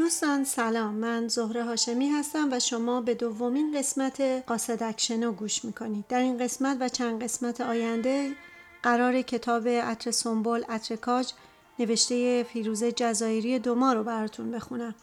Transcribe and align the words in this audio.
دوستان 0.00 0.44
سلام. 0.44 0.94
من 0.94 1.28
زهره 1.28 1.64
هاشمی 1.64 2.08
هستم 2.08 2.48
و 2.52 2.60
شما 2.60 3.00
به 3.00 3.14
دومین 3.14 3.78
قسمت 3.78 4.20
قاصدکشنو 4.20 5.32
گوش 5.32 5.64
می‌کنید. 5.64 6.04
در 6.08 6.18
این 6.18 6.38
قسمت 6.38 6.76
و 6.80 6.88
چند 6.88 7.22
قسمت 7.22 7.60
آینده 7.60 8.32
قرار 8.82 9.22
کتاب 9.22 9.68
عطر 9.68 10.10
سنبل 10.10 10.64
عطر 10.68 10.96
کاج 10.96 11.32
نوشته 11.78 12.42
فیروزه 12.42 12.92
جزایری 12.92 13.58
دوما 13.58 13.92
رو 13.92 14.04
براتون 14.04 14.50
بخونم. 14.50 14.94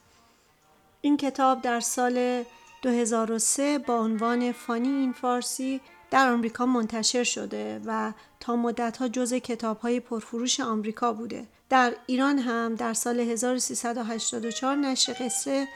این 1.01 1.17
کتاب 1.17 1.61
در 1.61 1.79
سال 1.79 2.43
2003 2.81 3.79
با 3.79 3.99
عنوان 3.99 4.51
فانی 4.51 4.89
این 4.89 5.13
فارسی 5.13 5.81
در 6.11 6.31
آمریکا 6.31 6.65
منتشر 6.65 7.23
شده 7.23 7.81
و 7.85 8.13
تا 8.39 8.55
مدتها 8.55 9.07
جز 9.07 9.33
کتاب 9.33 9.79
های 9.79 9.99
پرفروش 9.99 10.59
آمریکا 10.59 11.13
بوده. 11.13 11.45
در 11.69 11.93
ایران 12.05 12.39
هم 12.39 12.75
در 12.75 12.93
سال 12.93 13.19
1384 13.19 14.75
نشر 14.75 15.15
قصه 15.19 15.67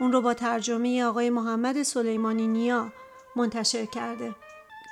اون 0.00 0.12
رو 0.12 0.20
با 0.20 0.34
ترجمه 0.34 1.04
آقای 1.04 1.30
محمد 1.30 1.82
سلیمانی 1.82 2.46
نیا 2.46 2.92
منتشر 3.36 3.86
کرده 3.86 4.34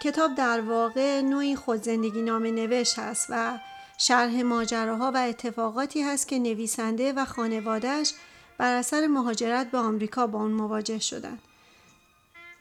کتاب 0.03 0.35
در 0.35 0.61
واقع 0.61 1.21
نوعی 1.21 1.57
خود 1.57 1.83
زندگی 1.83 2.23
نامه 2.23 2.51
نوشت 2.51 2.99
هست 2.99 3.27
و 3.31 3.59
شرح 3.99 4.43
ماجراها 4.43 5.13
و 5.15 5.17
اتفاقاتی 5.17 6.03
هست 6.03 6.29
که 6.29 6.39
نویسنده 6.39 7.13
و 7.13 7.25
خانوادهش 7.25 8.15
بر 8.59 8.75
اثر 8.75 9.07
مهاجرت 9.07 9.71
به 9.71 9.79
آمریکا 9.79 10.27
با 10.27 10.39
اون 10.39 10.51
مواجه 10.51 10.99
شدند. 10.99 11.39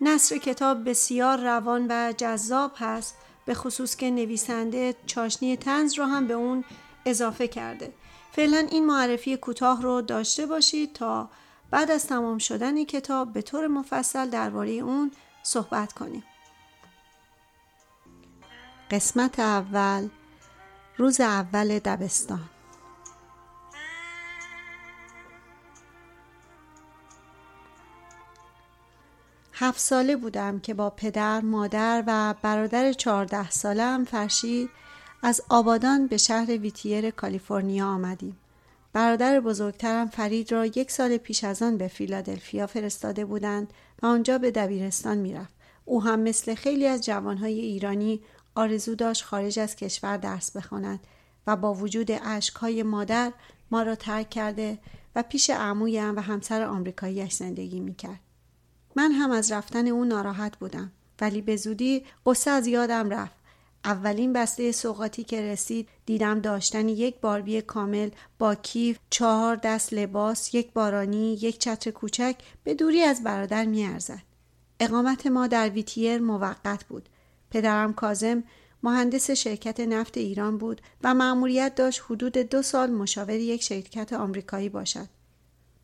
نصر 0.01 0.37
کتاب 0.37 0.89
بسیار 0.89 1.37
روان 1.37 1.87
و 1.89 2.13
جذاب 2.17 2.71
هست 2.77 3.15
به 3.45 3.53
خصوص 3.53 3.95
که 3.95 4.11
نویسنده 4.11 4.95
چاشنی 5.05 5.57
تنز 5.57 5.93
رو 5.93 6.05
هم 6.05 6.27
به 6.27 6.33
اون 6.33 6.63
اضافه 7.05 7.47
کرده. 7.47 7.93
فعلا 8.31 8.67
این 8.71 8.85
معرفی 8.85 9.37
کوتاه 9.37 9.81
رو 9.81 10.01
داشته 10.01 10.45
باشید 10.45 10.93
تا 10.93 11.29
بعد 11.71 11.91
از 11.91 12.07
تمام 12.07 12.37
شدن 12.37 12.83
کتاب 12.83 13.33
به 13.33 13.41
طور 13.41 13.67
مفصل 13.67 14.29
درباره 14.29 14.71
اون 14.71 15.11
صحبت 15.43 15.93
کنیم. 15.93 16.23
قسمت 18.91 19.39
اول 19.39 20.09
روز 20.97 21.21
اول 21.21 21.79
دبستان. 21.79 22.49
هفت 29.53 29.79
ساله 29.79 30.15
بودم 30.15 30.59
که 30.59 30.73
با 30.73 30.89
پدر، 30.89 31.41
مادر 31.41 32.03
و 32.07 32.35
برادر 32.41 32.93
چهارده 32.93 33.49
سالم 33.49 34.05
فرشید 34.05 34.69
از 35.23 35.41
آبادان 35.49 36.07
به 36.07 36.17
شهر 36.17 36.57
ویتیر 36.57 37.09
کالیفرنیا 37.09 37.87
آمدیم. 37.87 38.37
برادر 38.93 39.39
بزرگترم 39.39 40.07
فرید 40.07 40.51
را 40.51 40.65
یک 40.65 40.91
سال 40.91 41.17
پیش 41.17 41.43
از 41.43 41.61
آن 41.61 41.77
به 41.77 41.87
فیلادلفیا 41.87 42.67
فرستاده 42.67 43.25
بودند 43.25 43.73
و 44.01 44.05
آنجا 44.05 44.37
به 44.37 44.51
دبیرستان 44.51 45.17
می‌رفت. 45.17 45.53
او 45.85 46.03
هم 46.03 46.19
مثل 46.19 46.55
خیلی 46.55 46.87
از 46.87 47.05
جوانهای 47.05 47.59
ایرانی 47.59 48.21
آرزو 48.55 48.95
داشت 48.95 49.23
خارج 49.23 49.59
از 49.59 49.75
کشور 49.75 50.17
درس 50.17 50.51
بخواند 50.51 50.99
و 51.47 51.55
با 51.55 51.73
وجود 51.73 52.11
اشکهای 52.11 52.83
مادر 52.83 53.31
ما 53.71 53.83
را 53.83 53.95
ترک 53.95 54.29
کرده 54.29 54.79
و 55.15 55.23
پیش 55.23 55.49
عمویم 55.49 56.15
و 56.15 56.19
همسر 56.19 56.61
آمریکاییش 56.61 57.33
زندگی 57.33 57.79
می‌کرد. 57.79 58.19
من 58.95 59.11
هم 59.11 59.31
از 59.31 59.51
رفتن 59.51 59.87
او 59.87 60.05
ناراحت 60.05 60.57
بودم 60.57 60.91
ولی 61.21 61.41
به 61.41 61.55
زودی 61.55 62.05
قصه 62.25 62.51
از 62.51 62.67
یادم 62.67 63.09
رفت 63.09 63.38
اولین 63.85 64.33
بسته 64.33 64.71
سوقاتی 64.71 65.23
که 65.23 65.41
رسید 65.41 65.89
دیدم 66.05 66.39
داشتن 66.39 66.89
یک 66.89 67.19
باربی 67.21 67.61
کامل 67.61 68.09
با 68.39 68.55
کیف 68.55 68.99
چهار 69.09 69.55
دست 69.55 69.93
لباس 69.93 70.53
یک 70.53 70.73
بارانی 70.73 71.33
یک 71.33 71.57
چتر 71.57 71.91
کوچک 71.91 72.35
به 72.63 72.73
دوری 72.73 73.01
از 73.01 73.23
برادر 73.23 73.65
میارزد. 73.65 74.21
اقامت 74.79 75.27
ما 75.27 75.47
در 75.47 75.69
ویتیر 75.69 76.21
موقت 76.21 76.83
بود. 76.83 77.09
پدرم 77.51 77.93
کازم 77.93 78.43
مهندس 78.83 79.31
شرکت 79.31 79.79
نفت 79.79 80.17
ایران 80.17 80.57
بود 80.57 80.81
و 81.03 81.13
مأموریت 81.13 81.75
داشت 81.75 82.01
حدود 82.09 82.37
دو 82.37 82.61
سال 82.61 82.91
مشاور 82.91 83.33
یک 83.33 83.63
شرکت 83.63 84.13
آمریکایی 84.13 84.69
باشد. 84.69 85.07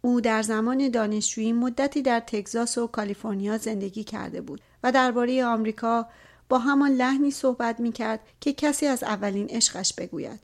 او 0.02 0.22
در 0.22 0.42
زمان 0.42 0.90
دانشجویی 0.90 1.54
مدتی 1.54 2.02
در 2.02 2.20
تگزاس 2.20 2.78
و 2.78 2.88
کالیفرنیا 2.88 3.58
زندگی 3.58 4.04
کرده 4.04 4.42
بود 4.42 4.62
و 4.84 4.92
درباره 4.92 5.46
آمریکا 5.46 6.08
با 6.50 6.60
همان 6.60 6.92
لحنی 6.92 7.32
صحبت 7.32 7.80
می 7.80 7.92
کرد 7.92 8.20
که 8.40 8.54
کسی 8.54 8.86
از 8.86 9.04
اولین 9.04 9.48
عشقش 9.50 9.94
بگوید. 9.94 10.40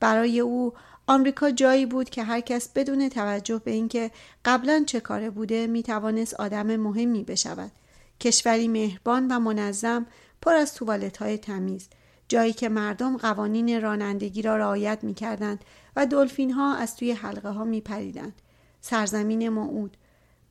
برای 0.00 0.40
او 0.40 0.72
آمریکا 1.06 1.50
جایی 1.50 1.86
بود 1.86 2.10
که 2.10 2.22
هر 2.22 2.40
کس 2.40 2.68
بدون 2.68 3.08
توجه 3.08 3.58
به 3.64 3.70
اینکه 3.70 4.10
قبلا 4.44 4.84
چه 4.86 5.00
کاره 5.00 5.30
بوده 5.30 5.66
می 5.66 5.82
توانست 5.82 6.34
آدم 6.34 6.76
مهمی 6.76 7.24
بشود. 7.24 7.72
کشوری 8.20 8.68
مهربان 8.68 9.28
و 9.28 9.38
منظم 9.38 10.06
پر 10.42 10.54
از 10.54 10.74
توالت 10.74 11.16
های 11.16 11.38
تمیز. 11.38 11.88
جایی 12.28 12.52
که 12.52 12.68
مردم 12.68 13.16
قوانین 13.16 13.82
رانندگی 13.82 14.42
را 14.42 14.56
رعایت 14.56 14.98
می 15.02 15.14
کردند 15.14 15.64
و 15.96 16.06
دلفین 16.06 16.50
ها 16.50 16.74
از 16.74 16.96
توی 16.96 17.12
حلقه 17.12 17.48
ها 17.48 17.64
می 17.64 17.80
پریدند. 17.80 18.42
سرزمین 18.80 19.48
موعود 19.48 19.96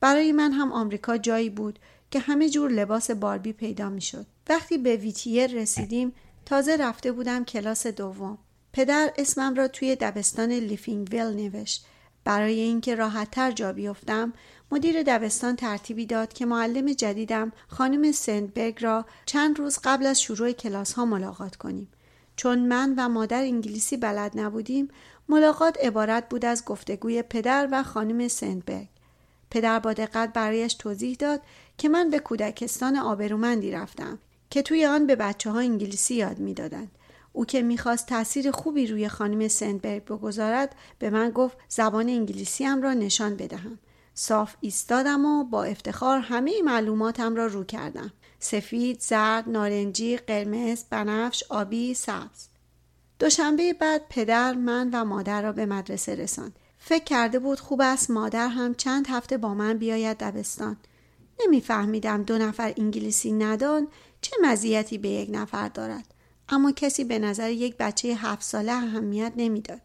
برای 0.00 0.32
من 0.32 0.52
هم 0.52 0.72
آمریکا 0.72 1.18
جایی 1.18 1.50
بود 1.50 1.78
که 2.12 2.18
همه 2.18 2.48
جور 2.48 2.70
لباس 2.70 3.10
باربی 3.10 3.52
پیدا 3.52 3.90
می 3.90 4.00
شد. 4.00 4.26
وقتی 4.48 4.78
به 4.78 4.96
ویتیر 4.96 5.46
رسیدیم 5.46 6.12
تازه 6.46 6.76
رفته 6.76 7.12
بودم 7.12 7.44
کلاس 7.44 7.86
دوم. 7.86 8.38
پدر 8.72 9.12
اسمم 9.18 9.54
را 9.54 9.68
توی 9.68 9.96
دبستان 9.96 10.52
لیفینگویل 10.52 11.26
نوشت. 11.26 11.86
برای 12.24 12.60
اینکه 12.60 12.94
راحتتر 12.94 13.50
جا 13.50 13.72
بیفتم 13.72 14.32
مدیر 14.72 15.02
دبستان 15.02 15.56
ترتیبی 15.56 16.06
داد 16.06 16.32
که 16.32 16.46
معلم 16.46 16.92
جدیدم 16.92 17.52
خانم 17.68 18.12
سندبرگ 18.12 18.84
را 18.84 19.04
چند 19.26 19.58
روز 19.58 19.78
قبل 19.84 20.06
از 20.06 20.22
شروع 20.22 20.52
کلاس 20.52 20.92
ها 20.92 21.04
ملاقات 21.04 21.56
کنیم. 21.56 21.88
چون 22.36 22.58
من 22.58 22.94
و 22.96 23.08
مادر 23.08 23.42
انگلیسی 23.42 23.96
بلد 23.96 24.32
نبودیم 24.34 24.88
ملاقات 25.28 25.78
عبارت 25.84 26.28
بود 26.28 26.44
از 26.44 26.64
گفتگوی 26.64 27.22
پدر 27.22 27.68
و 27.72 27.82
خانم 27.82 28.28
سندبرگ. 28.28 28.91
پدر 29.52 29.78
با 29.78 29.92
دقت 29.92 30.32
برایش 30.32 30.74
توضیح 30.74 31.16
داد 31.16 31.40
که 31.78 31.88
من 31.88 32.10
به 32.10 32.18
کودکستان 32.18 32.96
آبرومندی 32.96 33.70
رفتم 33.70 34.18
که 34.50 34.62
توی 34.62 34.86
آن 34.86 35.06
به 35.06 35.16
بچه 35.16 35.50
ها 35.50 35.58
انگلیسی 35.58 36.14
یاد 36.14 36.38
می‌دادند. 36.38 36.90
او 37.32 37.44
که 37.44 37.62
می‌خواست 37.62 38.06
تاثیر 38.06 38.50
خوبی 38.50 38.86
روی 38.86 39.08
خانم 39.08 39.48
سندبرگ 39.48 40.04
بگذارد 40.04 40.74
به 40.98 41.10
من 41.10 41.30
گفت 41.30 41.56
زبان 41.68 42.08
انگلیسی 42.08 42.64
هم 42.64 42.82
را 42.82 42.92
نشان 42.92 43.36
بدهم. 43.36 43.78
صاف 44.14 44.54
ایستادم 44.60 45.24
و 45.24 45.44
با 45.44 45.64
افتخار 45.64 46.18
همه 46.18 46.62
معلوماتم 46.64 47.34
را 47.36 47.46
رو 47.46 47.64
کردم. 47.64 48.12
سفید، 48.38 49.00
زرد، 49.00 49.48
نارنجی، 49.48 50.16
قرمز، 50.16 50.84
بنفش، 50.90 51.44
آبی، 51.48 51.94
سبز. 51.94 52.48
دوشنبه 53.18 53.72
بعد 53.72 54.02
پدر 54.08 54.52
من 54.52 54.90
و 54.92 55.04
مادر 55.04 55.42
را 55.42 55.52
به 55.52 55.66
مدرسه 55.66 56.14
رساند 56.14 56.58
فکر 56.84 57.04
کرده 57.04 57.38
بود 57.38 57.60
خوب 57.60 57.80
است 57.80 58.10
مادر 58.10 58.48
هم 58.48 58.74
چند 58.74 59.06
هفته 59.08 59.36
با 59.36 59.54
من 59.54 59.78
بیاید 59.78 60.18
دبستان. 60.18 60.76
نمیفهمیدم 61.40 62.22
دو 62.22 62.38
نفر 62.38 62.74
انگلیسی 62.76 63.32
ندان 63.32 63.88
چه 64.20 64.36
مزیتی 64.42 64.98
به 64.98 65.08
یک 65.08 65.28
نفر 65.32 65.68
دارد. 65.68 66.14
اما 66.48 66.72
کسی 66.72 67.04
به 67.04 67.18
نظر 67.18 67.50
یک 67.50 67.76
بچه 67.76 68.08
هفت 68.08 68.42
ساله 68.42 68.72
اهمیت 68.72 69.32
نمی‌داد. 69.36 69.80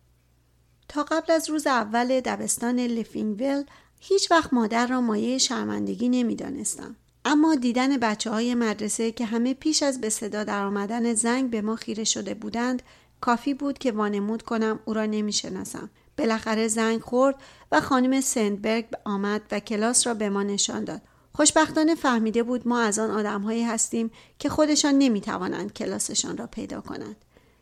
تا 0.88 1.04
قبل 1.04 1.34
از 1.34 1.50
روز 1.50 1.68
اول 1.68 2.20
دبستان 2.20 2.80
لفینگویل 2.80 3.64
هیچ 4.00 4.32
وقت 4.32 4.54
مادر 4.54 4.88
را 4.88 5.02
مایه 5.02 5.38
شرمندگی 5.38 6.10
نمی‌دانستم. 6.10 6.96
اما 7.26 7.56
دیدن 7.56 7.98
بچه 7.98 8.30
های 8.30 8.56
مدرسه 8.56 9.12
که 9.12 9.26
همه 9.26 9.54
پیش 9.54 9.84
از 9.84 10.02
به 10.02 10.10
صدا 10.10 10.44
در 10.44 10.64
آمدن 10.66 11.14
زنگ 11.14 11.50
به 11.50 11.62
ما 11.62 11.76
خیره 11.76 12.04
شده 12.04 12.34
بودند 12.34 12.82
کافی 13.22 13.54
بود 13.54 13.78
که 13.78 13.92
وانمود 13.92 14.42
کنم 14.42 14.80
او 14.86 14.94
را 14.94 15.06
نمی‌شناسم. 15.06 15.90
بالاخره 16.18 16.68
زنگ 16.68 17.02
خورد 17.02 17.36
و 17.72 17.82
خانم 17.82 18.22
سندبرگ 18.22 18.86
آمد 19.06 19.42
و 19.52 19.60
کلاس 19.60 20.08
را 20.08 20.14
به 20.14 20.30
ما 20.30 20.44
نشان 20.44 20.84
داد. 20.84 21.02
خوشبختانه 21.34 21.96
فهمیده 21.96 22.44
بود 22.44 22.68
ما 22.68 22.80
از 22.80 23.00
آن 23.00 23.12
آدمهایی 23.12 23.64
هستیم 23.64 24.12
که 24.40 24.50
خودشان 24.50 24.96
نمی‌توانند 24.96 25.74
کلاسشان 25.74 26.38
را 26.38 26.48
پیدا 26.48 26.82
کنند. 26.82 27.16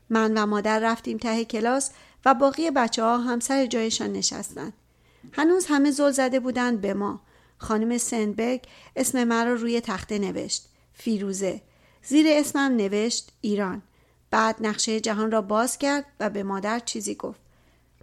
من 0.10 0.38
و 0.38 0.46
مادر 0.46 0.80
رفتیم 0.80 1.18
ته 1.18 1.46
کلاس 1.46 1.92
و 2.26 2.34
باقی 2.34 2.72
بچه 2.72 3.04
ها 3.04 3.18
هم 3.18 3.40
سر 3.40 3.66
جایشان 3.66 4.14
نشستند. 4.14 4.74
هنوز 5.32 5.66
همه 5.66 5.92
زل 5.92 6.12
زده 6.12 6.40
بودند 6.40 6.82
به 6.82 6.94
ما. 6.94 7.22
خانم 7.58 7.98
سندبرگ 7.98 8.62
اسم 8.96 9.24
مرا 9.24 9.54
روی 9.54 9.82
تخته 9.82 10.20
نوشت. 10.20 10.66
فیروزه. 10.94 11.62
زیر 12.04 12.26
اسمم 12.30 12.76
نوشت 12.76 13.32
ایران. 13.42 13.82
بعد 14.32 14.56
نقشه 14.60 15.00
جهان 15.00 15.32
را 15.32 15.42
باز 15.42 15.78
کرد 15.78 16.06
و 16.20 16.30
به 16.30 16.44
مادر 16.44 16.80
چیزی 16.80 17.16
گفت. 17.16 17.45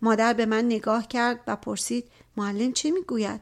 مادر 0.03 0.33
به 0.33 0.47
من 0.47 0.65
نگاه 0.65 1.09
کرد 1.09 1.41
و 1.47 1.57
پرسید 1.57 2.05
معلم 2.37 2.73
چه 2.73 2.91
می‌گوید؟ 2.91 3.41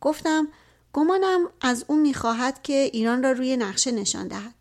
گفتم 0.00 0.48
گمانم 0.92 1.48
از 1.60 1.84
او 1.88 1.96
می‌خواهد 1.96 2.62
که 2.62 2.72
ایران 2.72 3.22
را 3.22 3.32
روی 3.32 3.56
نقشه 3.56 3.90
نشان 3.92 4.28
دهد. 4.28 4.54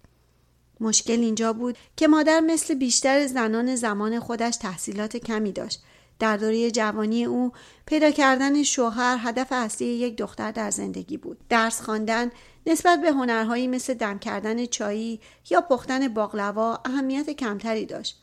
مشکل 0.80 1.20
اینجا 1.20 1.54
بود 1.54 1.78
که 1.98 2.08
مادر 2.08 2.40
مثل 2.40 2.74
بیشتر 2.74 3.28
زنان 3.28 3.76
زمان 3.76 4.20
خودش 4.20 4.58
تحصیلات 4.58 5.18
کمی 5.18 5.52
داشت. 5.52 5.84
در 6.20 6.38
دوره 6.38 6.72
جوانی 6.72 7.26
او 7.26 7.52
پیدا 7.86 8.12
کردن 8.12 8.64
شوهر 8.64 9.18
هدف 9.20 9.48
اصلی 9.52 9.88
یک 9.88 10.18
دختر 10.18 10.52
در 10.52 10.72
زندگی 10.72 11.18
بود. 11.18 11.38
درس 11.50 11.82
خواندن 11.82 12.32
نسبت 12.66 13.02
به 13.02 13.12
هنرهایی 13.12 13.68
مثل 13.68 13.94
دم 13.94 14.20
کردن 14.20 14.66
چایی 14.66 15.20
یا 15.50 15.62
پختن 15.62 16.08
باقلوا 16.08 16.80
اهمیت 16.86 17.30
کمتری 17.30 17.86
داشت. 17.86 18.20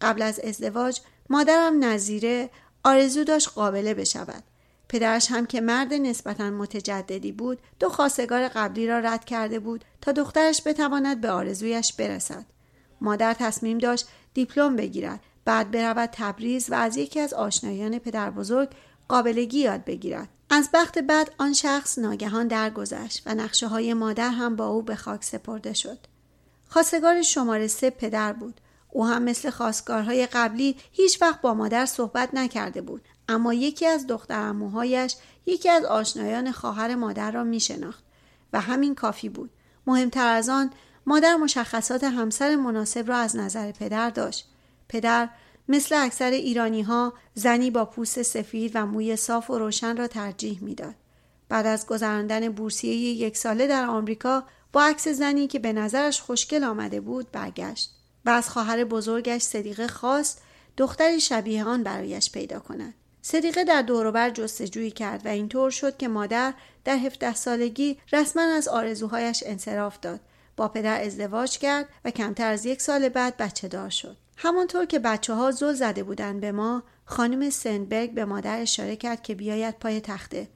قبل 0.00 0.22
از 0.22 0.40
ازدواج 0.40 1.00
مادرم 1.30 1.84
نظیره 1.84 2.50
آرزو 2.84 3.24
داشت 3.24 3.48
قابله 3.48 3.94
بشود. 3.94 4.44
پدرش 4.88 5.30
هم 5.30 5.46
که 5.46 5.60
مرد 5.60 5.94
نسبتا 5.94 6.50
متجددی 6.50 7.32
بود 7.32 7.58
دو 7.80 7.88
خواستگار 7.88 8.48
قبلی 8.48 8.86
را 8.86 8.98
رد 8.98 9.24
کرده 9.24 9.58
بود 9.58 9.84
تا 10.00 10.12
دخترش 10.12 10.62
بتواند 10.66 11.20
به 11.20 11.30
آرزویش 11.30 11.92
برسد. 11.92 12.44
مادر 13.00 13.34
تصمیم 13.34 13.78
داشت 13.78 14.08
دیپلم 14.34 14.76
بگیرد 14.76 15.20
بعد 15.44 15.70
برود 15.70 16.10
تبریز 16.12 16.70
و 16.70 16.74
از 16.74 16.96
یکی 16.96 17.20
از 17.20 17.34
آشنایان 17.34 17.98
پدر 17.98 18.30
بزرگ 18.30 18.68
قابلگی 19.08 19.58
یاد 19.58 19.84
بگیرد. 19.84 20.28
از 20.50 20.68
بخت 20.74 20.98
بعد 20.98 21.30
آن 21.38 21.52
شخص 21.52 21.98
ناگهان 21.98 22.48
درگذشت 22.48 23.22
و 23.26 23.34
نقشه 23.34 23.66
های 23.66 23.94
مادر 23.94 24.30
هم 24.30 24.56
با 24.56 24.66
او 24.66 24.82
به 24.82 24.96
خاک 24.96 25.24
سپرده 25.24 25.72
شد. 25.72 25.98
خواستگار 26.68 27.22
شماره 27.22 27.66
سه 27.66 27.90
پدر 27.90 28.32
بود. 28.32 28.60
او 28.96 29.06
هم 29.06 29.22
مثل 29.22 29.50
خواستگارهای 29.50 30.26
قبلی 30.26 30.76
هیچ 30.92 31.22
وقت 31.22 31.40
با 31.40 31.54
مادر 31.54 31.86
صحبت 31.86 32.34
نکرده 32.34 32.80
بود 32.80 33.02
اما 33.28 33.54
یکی 33.54 33.86
از 33.86 34.06
دختر 34.06 34.54
یکی 35.46 35.68
از 35.68 35.84
آشنایان 35.84 36.52
خواهر 36.52 36.94
مادر 36.94 37.30
را 37.30 37.44
می 37.44 37.60
شناخت 37.60 38.04
و 38.52 38.60
همین 38.60 38.94
کافی 38.94 39.28
بود. 39.28 39.50
مهمتر 39.86 40.26
از 40.26 40.48
آن 40.48 40.70
مادر 41.06 41.36
مشخصات 41.36 42.04
همسر 42.04 42.56
مناسب 42.56 43.08
را 43.08 43.16
از 43.16 43.36
نظر 43.36 43.72
پدر 43.72 44.10
داشت. 44.10 44.48
پدر 44.88 45.28
مثل 45.68 45.94
اکثر 45.94 46.30
ایرانی 46.30 46.82
ها 46.82 47.12
زنی 47.34 47.70
با 47.70 47.84
پوست 47.84 48.22
سفید 48.22 48.72
و 48.74 48.86
موی 48.86 49.16
صاف 49.16 49.50
و 49.50 49.58
روشن 49.58 49.96
را 49.96 50.06
ترجیح 50.06 50.58
می‌داد. 50.62 50.94
بعد 51.48 51.66
از 51.66 51.86
گذراندن 51.86 52.48
بورسیه 52.48 52.94
یک 52.94 53.36
ساله 53.36 53.66
در 53.66 53.84
آمریکا 53.84 54.44
با 54.72 54.82
عکس 54.82 55.08
زنی 55.08 55.46
که 55.46 55.58
به 55.58 55.72
نظرش 55.72 56.20
خوشگل 56.20 56.64
آمده 56.64 57.00
بود 57.00 57.30
برگشت 57.32 57.90
و 58.26 58.30
از 58.30 58.50
خواهر 58.50 58.84
بزرگش 58.84 59.42
صدیقه 59.42 59.88
خواست 59.88 60.42
دختری 60.76 61.20
شبیه 61.20 61.64
آن 61.64 61.82
برایش 61.82 62.32
پیدا 62.32 62.58
کند. 62.58 62.94
صدیقه 63.22 63.64
در 63.64 63.82
دوروبر 63.82 64.30
جستجویی 64.30 64.90
کرد 64.90 65.26
و 65.26 65.28
اینطور 65.28 65.70
شد 65.70 65.96
که 65.96 66.08
مادر 66.08 66.54
در 66.84 66.96
17 66.96 67.34
سالگی 67.34 67.98
رسما 68.12 68.42
از 68.42 68.68
آرزوهایش 68.68 69.42
انصراف 69.46 70.00
داد. 70.00 70.20
با 70.56 70.68
پدر 70.68 71.02
ازدواج 71.02 71.58
کرد 71.58 71.88
و 72.04 72.10
کمتر 72.10 72.50
از 72.50 72.66
یک 72.66 72.82
سال 72.82 73.08
بعد 73.08 73.36
بچه 73.36 73.68
دار 73.68 73.90
شد. 73.90 74.16
همانطور 74.36 74.84
که 74.84 74.98
بچه 74.98 75.34
ها 75.34 75.50
زل 75.50 75.72
زده 75.72 76.02
بودند 76.02 76.40
به 76.40 76.52
ما 76.52 76.82
خانم 77.04 77.50
سندبرگ 77.50 78.14
به 78.14 78.24
مادر 78.24 78.60
اشاره 78.60 78.96
کرد 78.96 79.22
که 79.22 79.34
بیاید 79.34 79.78
پای 79.78 80.00
تخته. 80.00 80.48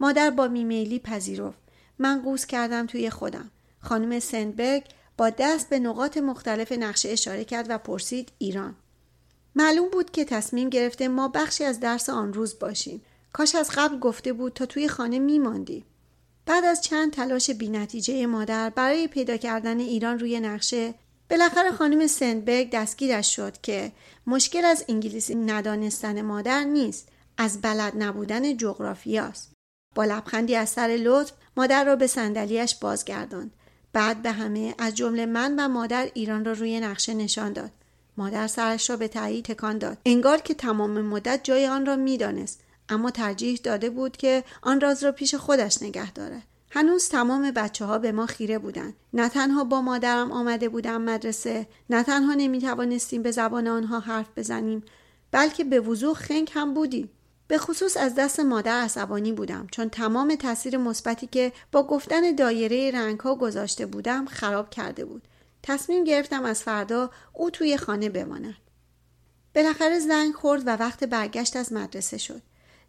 مادر 0.00 0.30
با 0.30 0.48
میمیلی 0.48 0.98
پذیرفت. 0.98 1.58
من 1.98 2.22
قوز 2.22 2.46
کردم 2.46 2.86
توی 2.86 3.10
خودم. 3.10 3.50
خانم 3.80 4.20
سندبرگ 4.20 4.84
با 5.18 5.30
دست 5.30 5.68
به 5.68 5.78
نقاط 5.78 6.16
مختلف 6.16 6.72
نقشه 6.72 7.08
اشاره 7.08 7.44
کرد 7.44 7.66
و 7.68 7.78
پرسید 7.78 8.32
ایران. 8.38 8.76
معلوم 9.54 9.88
بود 9.90 10.10
که 10.10 10.24
تصمیم 10.24 10.70
گرفته 10.70 11.08
ما 11.08 11.28
بخشی 11.28 11.64
از 11.64 11.80
درس 11.80 12.10
آن 12.10 12.32
روز 12.32 12.58
باشیم. 12.58 13.02
کاش 13.32 13.54
از 13.54 13.70
قبل 13.74 13.98
گفته 13.98 14.32
بود 14.32 14.52
تا 14.52 14.66
توی 14.66 14.88
خانه 14.88 15.18
میماندی 15.18 15.84
بعد 16.46 16.64
از 16.64 16.80
چند 16.80 17.12
تلاش 17.12 17.50
بینتیجه 17.50 18.26
مادر 18.26 18.70
برای 18.70 19.08
پیدا 19.08 19.36
کردن 19.36 19.80
ایران 19.80 20.18
روی 20.18 20.40
نقشه 20.40 20.94
بالاخره 21.30 21.70
خانم 21.72 22.06
سندبرگ 22.06 22.70
دستگیرش 22.70 23.36
شد 23.36 23.60
که 23.60 23.92
مشکل 24.26 24.64
از 24.64 24.84
انگلیسی 24.88 25.34
ندانستن 25.34 26.22
مادر 26.22 26.64
نیست 26.64 27.08
از 27.38 27.60
بلد 27.60 27.92
نبودن 27.96 28.56
جغرافیاست. 28.56 29.52
با 29.94 30.04
لبخندی 30.04 30.56
از 30.56 30.68
سر 30.68 30.98
لطف 31.02 31.32
مادر 31.56 31.84
را 31.84 31.96
به 31.96 32.06
صندلیاش 32.06 32.74
بازگرداند. 32.74 33.50
بعد 33.98 34.22
به 34.22 34.32
همه 34.32 34.74
از 34.78 34.94
جمله 34.94 35.26
من 35.26 35.54
و 35.58 35.68
مادر 35.68 36.08
ایران 36.14 36.44
را 36.44 36.52
روی 36.52 36.80
نقشه 36.80 37.14
نشان 37.14 37.52
داد. 37.52 37.70
مادر 38.16 38.46
سرش 38.46 38.90
را 38.90 38.96
به 38.96 39.08
تایید 39.08 39.44
تکان 39.44 39.78
داد. 39.78 39.98
انگار 40.06 40.38
که 40.38 40.54
تمام 40.54 41.00
مدت 41.00 41.40
جای 41.42 41.66
آن 41.66 41.86
را 41.86 41.96
می‌دانست. 41.96 42.60
اما 42.88 43.10
ترجیح 43.10 43.60
داده 43.62 43.90
بود 43.90 44.16
که 44.16 44.44
آن 44.62 44.80
راز 44.80 45.04
را 45.04 45.12
پیش 45.12 45.34
خودش 45.34 45.82
نگه 45.82 46.12
داره. 46.12 46.42
هنوز 46.70 47.08
تمام 47.08 47.50
بچه 47.50 47.84
ها 47.84 47.98
به 47.98 48.12
ما 48.12 48.26
خیره 48.26 48.58
بودند. 48.58 48.94
نه 49.12 49.28
تنها 49.28 49.64
با 49.64 49.80
مادرم 49.80 50.32
آمده 50.32 50.68
بودم 50.68 51.02
مدرسه 51.02 51.66
نه 51.90 52.02
تنها 52.02 52.34
نمی 52.34 52.60
توانستیم 52.60 53.22
به 53.22 53.30
زبان 53.30 53.68
آنها 53.68 54.00
حرف 54.00 54.26
بزنیم 54.36 54.82
بلکه 55.30 55.64
به 55.64 55.80
وضوح 55.80 56.14
خنگ 56.14 56.50
هم 56.54 56.74
بودیم. 56.74 57.10
به 57.48 57.58
خصوص 57.58 57.96
از 57.96 58.14
دست 58.14 58.40
مادر 58.40 58.80
عصبانی 58.80 59.32
بودم 59.32 59.66
چون 59.70 59.88
تمام 59.88 60.34
تاثیر 60.34 60.76
مثبتی 60.76 61.26
که 61.26 61.52
با 61.72 61.82
گفتن 61.82 62.34
دایره 62.34 62.90
رنگ 62.90 63.20
ها 63.20 63.34
گذاشته 63.34 63.86
بودم 63.86 64.26
خراب 64.26 64.70
کرده 64.70 65.04
بود. 65.04 65.28
تصمیم 65.62 66.04
گرفتم 66.04 66.44
از 66.44 66.62
فردا 66.62 67.10
او 67.32 67.50
توی 67.50 67.76
خانه 67.76 68.08
بماند. 68.08 68.56
بالاخره 69.54 69.98
زنگ 69.98 70.34
خورد 70.34 70.62
و 70.66 70.70
وقت 70.70 71.04
برگشت 71.04 71.56
از 71.56 71.72
مدرسه 71.72 72.18
شد. 72.18 72.42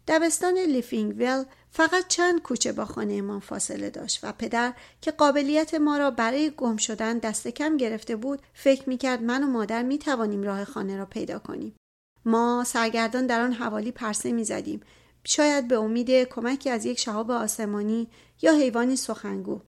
دبستان 0.08 0.58
لیفینگویل 0.58 1.44
فقط 1.70 2.08
چند 2.08 2.42
کوچه 2.42 2.72
با 2.72 2.84
خانه 2.84 3.22
ما 3.22 3.40
فاصله 3.40 3.90
داشت 3.90 4.20
و 4.22 4.32
پدر 4.32 4.72
که 5.00 5.10
قابلیت 5.10 5.74
ما 5.74 5.98
را 5.98 6.10
برای 6.10 6.50
گم 6.50 6.76
شدن 6.76 7.18
دست 7.18 7.48
کم 7.48 7.76
گرفته 7.76 8.16
بود 8.16 8.42
فکر 8.54 8.88
می‌کرد 8.88 9.22
من 9.22 9.42
و 9.42 9.46
مادر 9.46 9.82
می 9.82 9.98
توانیم 9.98 10.42
راه 10.42 10.64
خانه 10.64 10.96
را 10.96 11.06
پیدا 11.06 11.38
کنیم. 11.38 11.74
ما 12.24 12.64
سرگردان 12.66 13.26
در 13.26 13.40
آن 13.40 13.52
حوالی 13.52 13.92
پرسه 13.92 14.32
می 14.32 14.44
زدیم. 14.44 14.80
شاید 15.24 15.68
به 15.68 15.78
امید 15.78 16.10
کمکی 16.10 16.70
از 16.70 16.84
یک 16.84 16.98
شهاب 16.98 17.30
آسمانی 17.30 18.08
یا 18.42 18.52
حیوانی 18.52 18.96
سخنگو. 18.96 19.60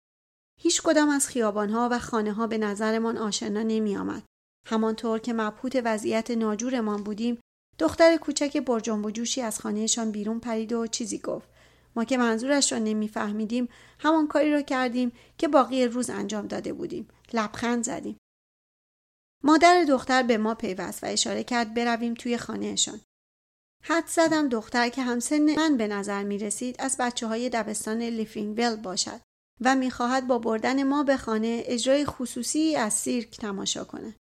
هیچ 0.61 0.83
کدام 0.83 1.09
از 1.09 1.29
خیابانها 1.29 1.89
و 1.93 1.99
خانه 1.99 2.33
ها 2.33 2.47
به 2.47 2.59
نظرمان 2.59 3.19
آشنا 3.19 3.63
نمی 3.63 3.97
آمد. 3.97 4.23
همانطور 4.67 5.19
که 5.19 5.33
مبهوت 5.33 5.83
وضعیت 5.85 6.31
ناجورمان 6.31 7.03
بودیم 7.03 7.39
دختر 7.79 8.17
کوچک 8.17 8.57
پرجنب 8.57 9.02
و 9.02 9.11
جوشی 9.11 9.41
از 9.41 9.61
خانهشان 9.61 10.11
بیرون 10.11 10.41
پرید 10.41 10.73
و 10.73 10.87
چیزی 10.87 11.19
گفت 11.19 11.49
ما 11.97 12.05
که 12.05 12.17
منظورش 12.17 12.73
را 12.73 12.79
نمیفهمیدیم 12.79 13.69
همان 13.99 14.29
کاری 14.29 14.53
را 14.53 14.63
کردیم 14.63 15.13
که 15.39 15.49
باقی 15.49 15.87
روز 15.87 16.11
انجام 16.11 16.47
داده 16.47 16.73
بودیم 16.73 17.09
لبخند 17.33 17.85
زدیم 17.85 18.17
مادر 19.45 19.85
دختر 19.89 20.23
به 20.23 20.39
ما 20.39 20.55
پیوست 20.55 21.05
و 21.05 21.07
اشاره 21.07 21.45
کرد 21.45 21.75
برویم 21.75 22.15
توی 22.15 22.39
خانهشان 22.39 23.01
حدس 23.85 24.07
زدم 24.07 24.49
دختر 24.49 24.89
که 24.89 25.03
همسن 25.03 25.55
من 25.55 25.77
به 25.77 25.89
نظر 25.89 26.23
می 26.23 26.39
رسید 26.39 26.77
از 26.79 26.97
بچه 26.99 27.27
های 27.27 27.49
دبستان 27.49 28.03
لیفینگویل 28.03 28.77
باشد 28.77 29.21
و 29.61 29.75
می‌خواهد 29.75 30.27
با 30.27 30.39
بردن 30.39 30.83
ما 30.83 31.03
به 31.03 31.17
خانه 31.17 31.63
اجرای 31.67 32.07
خصوصی 32.07 32.77
از 32.77 32.93
سیرک 32.93 33.37
تماشا 33.37 33.85
کند. 33.85 34.15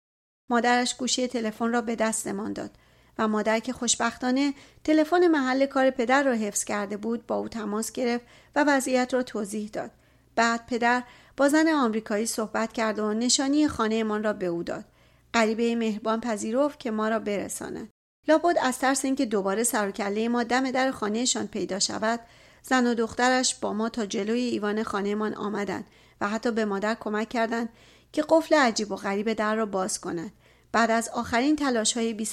مادرش 0.49 0.95
گوشی 0.97 1.27
تلفن 1.27 1.71
را 1.71 1.81
به 1.81 1.95
دستمان 1.95 2.53
داد 2.53 2.71
و 3.17 3.27
مادر 3.27 3.59
که 3.59 3.73
خوشبختانه 3.73 4.53
تلفن 4.83 5.27
محل 5.27 5.65
کار 5.65 5.89
پدر 5.89 6.23
را 6.23 6.33
حفظ 6.33 6.63
کرده 6.63 6.97
بود 6.97 7.27
با 7.27 7.35
او 7.35 7.49
تماس 7.49 7.91
گرفت 7.91 8.25
و 8.55 8.63
وضعیت 8.67 9.13
را 9.13 9.23
توضیح 9.23 9.69
داد. 9.69 9.91
بعد 10.35 10.65
پدر 10.67 11.03
با 11.37 11.49
زن 11.49 11.67
آمریکایی 11.67 12.25
صحبت 12.25 12.73
کرد 12.73 12.99
و 12.99 13.13
نشانی 13.13 13.67
خانهمان 13.67 14.23
را 14.23 14.33
به 14.33 14.45
او 14.45 14.63
داد. 14.63 14.85
غریبه 15.33 15.75
مهربان 15.75 16.21
پذیرفت 16.21 16.79
که 16.79 16.91
ما 16.91 17.09
را 17.09 17.19
برساند. 17.19 17.89
لابد 18.27 18.57
از 18.61 18.79
ترس 18.79 19.05
اینکه 19.05 19.25
دوباره 19.25 19.63
سر 19.63 20.27
ما 20.27 20.43
دم 20.43 20.71
در 20.71 20.91
خانهشان 20.91 21.47
پیدا 21.47 21.79
شود 21.79 22.19
زن 22.63 22.87
و 22.87 22.93
دخترش 22.93 23.55
با 23.55 23.73
ما 23.73 23.89
تا 23.89 24.05
جلوی 24.05 24.39
ایوان 24.39 24.83
خانهمان 24.83 25.33
آمدند 25.33 25.87
و 26.21 26.29
حتی 26.29 26.51
به 26.51 26.65
مادر 26.65 26.97
کمک 26.99 27.29
کردند 27.29 27.69
که 28.11 28.23
قفل 28.29 28.55
عجیب 28.55 28.91
و 28.91 28.95
غریب 28.95 29.33
در 29.33 29.55
را 29.55 29.65
باز 29.65 30.01
کند 30.01 30.31
بعد 30.71 30.91
از 30.91 31.09
آخرین 31.09 31.55
تلاش 31.55 31.97
های 31.97 32.13
بی 32.13 32.29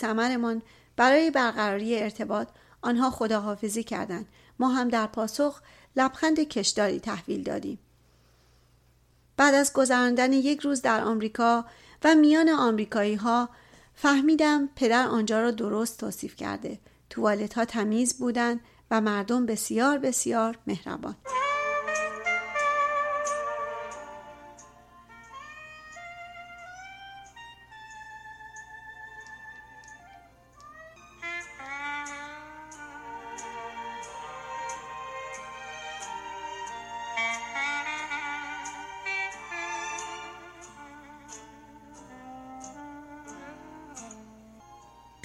برای 0.97 1.31
برقراری 1.31 1.99
ارتباط 1.99 2.49
آنها 2.83 3.11
خداحافظی 3.11 3.85
کردند. 3.85 4.27
ما 4.59 4.69
هم 4.69 4.89
در 4.89 5.07
پاسخ 5.07 5.61
لبخند 5.97 6.41
کشداری 6.41 7.01
تحویل 7.01 7.43
دادیم. 7.43 7.79
بعد 9.37 9.55
از 9.55 9.73
گذراندن 9.73 10.33
یک 10.33 10.61
روز 10.61 10.83
در 10.83 11.01
آمریکا 11.01 11.65
و 12.05 12.15
میان 12.15 12.49
آمریکایی 12.49 13.15
ها 13.15 13.49
فهمیدم 13.95 14.69
پدر 14.77 15.07
آنجا 15.07 15.41
را 15.41 15.51
درست 15.51 16.01
توصیف 16.01 16.37
کرده. 16.37 16.79
توالت 17.11 17.55
ها 17.55 17.65
تمیز 17.65 18.19
بودند 18.19 18.61
و 18.91 19.01
مردم 19.01 19.47
بسیار 19.47 19.99
بسیار 19.99 20.59
مهربان. 20.67 21.17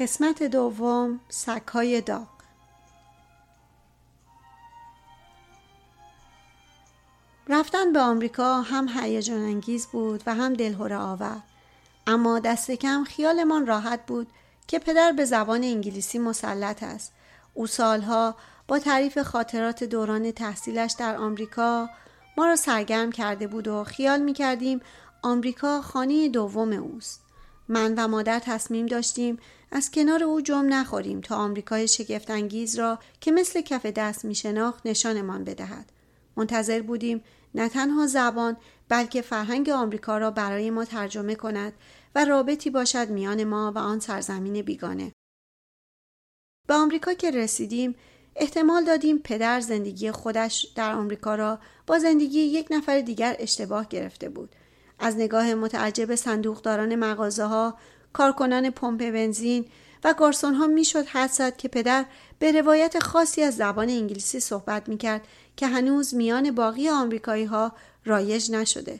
قسمت 0.01 0.43
دوم 0.43 1.19
سکهای 1.29 2.01
داغ. 2.01 2.27
رفتن 7.47 7.93
به 7.93 7.99
آمریکا 7.99 8.61
هم 8.61 8.87
هیجان 8.87 9.37
انگیز 9.37 9.87
بود 9.87 10.23
و 10.25 10.35
هم 10.35 10.53
دلهوره 10.53 10.97
آور. 10.97 11.41
اما 12.07 12.39
دست 12.39 12.71
کم 12.71 13.03
خیالمان 13.03 13.67
راحت 13.67 14.05
بود 14.05 14.27
که 14.67 14.79
پدر 14.79 15.11
به 15.11 15.25
زبان 15.25 15.63
انگلیسی 15.63 16.19
مسلط 16.19 16.83
است. 16.83 17.13
او 17.53 17.67
سالها 17.67 18.35
با 18.67 18.79
تعریف 18.79 19.17
خاطرات 19.17 19.83
دوران 19.83 20.31
تحصیلش 20.31 20.95
در 20.99 21.15
آمریکا 21.15 21.89
ما 22.37 22.45
را 22.45 22.55
سرگرم 22.55 23.11
کرده 23.11 23.47
بود 23.47 23.67
و 23.67 23.83
خیال 23.83 24.21
می 24.21 24.33
کردیم 24.33 24.81
آمریکا 25.21 25.81
خانه 25.81 26.29
دوم 26.29 26.71
اوست. 26.71 27.20
من 27.71 27.95
و 27.95 28.07
مادر 28.07 28.39
تصمیم 28.39 28.85
داشتیم 28.85 29.37
از 29.71 29.91
کنار 29.91 30.23
او 30.23 30.41
جمع 30.41 30.67
نخوریم 30.67 31.21
تا 31.21 31.35
آمریکای 31.35 31.87
شگفتانگیز 31.87 32.79
را 32.79 32.99
که 33.21 33.31
مثل 33.31 33.61
کف 33.61 33.85
دست 33.85 34.25
می 34.25 34.35
شناخت 34.35 34.85
نشانمان 34.85 35.43
بدهد 35.43 35.91
منتظر 36.37 36.81
بودیم 36.81 37.23
نه 37.55 37.69
تنها 37.69 38.07
زبان 38.07 38.57
بلکه 38.89 39.21
فرهنگ 39.21 39.69
آمریکا 39.69 40.17
را 40.17 40.31
برای 40.31 40.69
ما 40.69 40.85
ترجمه 40.85 41.35
کند 41.35 41.73
و 42.15 42.25
رابطی 42.25 42.69
باشد 42.69 43.09
میان 43.09 43.43
ما 43.43 43.71
و 43.75 43.77
آن 43.77 43.99
سرزمین 43.99 44.61
بیگانه. 44.61 45.11
به 46.67 46.73
آمریکا 46.73 47.13
که 47.13 47.31
رسیدیم 47.31 47.95
احتمال 48.35 48.85
دادیم 48.85 49.17
پدر 49.17 49.59
زندگی 49.59 50.11
خودش 50.11 50.67
در 50.75 50.93
آمریکا 50.93 51.35
را 51.35 51.59
با 51.87 51.99
زندگی 51.99 52.39
یک 52.39 52.67
نفر 52.71 53.01
دیگر 53.01 53.35
اشتباه 53.39 53.87
گرفته 53.87 54.29
بود. 54.29 54.55
از 55.01 55.15
نگاه 55.15 55.53
متعجب 55.53 56.15
صندوقداران 56.15 56.95
مغازه 56.95 57.43
ها، 57.43 57.77
کارکنان 58.13 58.69
پمپ 58.69 59.11
بنزین 59.11 59.65
و 60.03 60.13
گارسون 60.13 60.53
ها 60.53 60.67
می‌شد 60.67 61.05
حد 61.05 61.57
که 61.57 61.67
پدر 61.67 62.05
به 62.39 62.51
روایت 62.51 62.99
خاصی 62.99 63.41
از 63.41 63.55
زبان 63.55 63.89
انگلیسی 63.89 64.39
صحبت 64.39 64.89
می 64.89 64.97
کرد 64.97 65.27
که 65.55 65.67
هنوز 65.67 66.15
میان 66.15 66.51
باقی 66.51 66.89
آمریکایی 66.89 67.45
ها 67.45 67.71
رایج 68.05 68.51
نشده. 68.51 68.99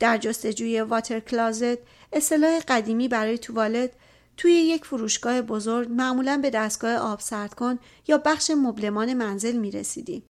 در 0.00 0.18
جستجوی 0.18 0.80
واتر 0.80 1.20
کلازت 1.20 1.78
اصطلاح 2.12 2.60
قدیمی 2.68 3.08
برای 3.08 3.38
توالت 3.38 3.90
توی 4.36 4.52
یک 4.52 4.84
فروشگاه 4.84 5.42
بزرگ 5.42 5.88
معمولا 5.90 6.38
به 6.42 6.50
دستگاه 6.50 6.94
آب 6.94 7.20
سرد 7.20 7.54
کن 7.54 7.78
یا 8.08 8.18
بخش 8.18 8.50
مبلمان 8.50 9.14
منزل 9.14 9.56
می 9.56 9.70
رسیدیم. 9.70 10.26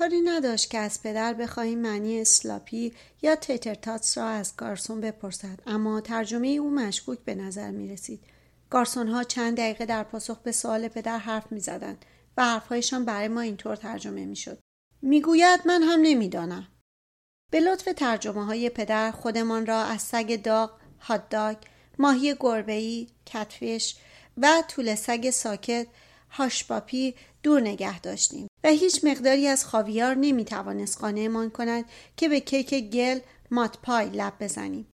کاری 0.00 0.20
نداشت 0.20 0.70
که 0.70 0.78
از 0.78 1.02
پدر 1.02 1.34
بخواهیم 1.34 1.78
معنی 1.78 2.20
اسلاپی 2.20 2.92
یا 3.22 3.36
تیترتاتس 3.36 4.18
را 4.18 4.28
از 4.28 4.56
گارسون 4.56 5.00
بپرسد 5.00 5.60
اما 5.66 6.00
ترجمه 6.00 6.48
او 6.48 6.70
مشکوک 6.70 7.18
به 7.18 7.34
نظر 7.34 7.70
می 7.70 7.88
رسید. 7.88 8.20
گارسون 8.70 9.08
ها 9.08 9.24
چند 9.24 9.56
دقیقه 9.56 9.86
در 9.86 10.02
پاسخ 10.02 10.38
به 10.38 10.52
سوال 10.52 10.88
پدر 10.88 11.18
حرف 11.18 11.52
می 11.52 11.60
زدن 11.60 11.96
و 12.36 12.44
حرفهایشان 12.44 13.04
برای 13.04 13.28
ما 13.28 13.40
اینطور 13.40 13.76
ترجمه 13.76 14.24
می 14.24 14.36
شد. 14.36 14.58
می 15.02 15.20
گوید 15.20 15.60
من 15.66 15.82
هم 15.82 16.00
نمی‌دانم. 16.02 16.68
به 17.50 17.60
لطف 17.60 17.88
ترجمه 17.96 18.44
های 18.44 18.70
پدر 18.70 19.10
خودمان 19.10 19.66
را 19.66 19.82
از 19.82 20.02
سگ 20.02 20.42
داغ، 20.42 20.70
هاتداگ، 21.00 21.56
ماهی 21.98 22.34
گربه‌ای، 22.40 23.08
کتفش 23.26 23.96
و 24.36 24.62
طول 24.68 24.94
سگ 24.94 25.30
ساکت، 25.30 25.86
هاشپاپی 26.30 27.14
دور 27.42 27.60
نگه 27.60 28.00
داشتیم 28.00 28.49
و 28.64 28.68
هیچ 28.68 29.04
مقداری 29.04 29.46
از 29.46 29.64
خاویار 29.64 30.14
نمی 30.14 30.44
توانست 30.44 30.98
قانعمان 30.98 31.50
کند 31.50 31.84
که 32.16 32.28
به 32.28 32.40
کیک 32.40 32.74
گل 32.74 33.20
مات 33.50 33.78
پای 33.82 34.10
لب 34.10 34.32
بزنیم. 34.40 34.90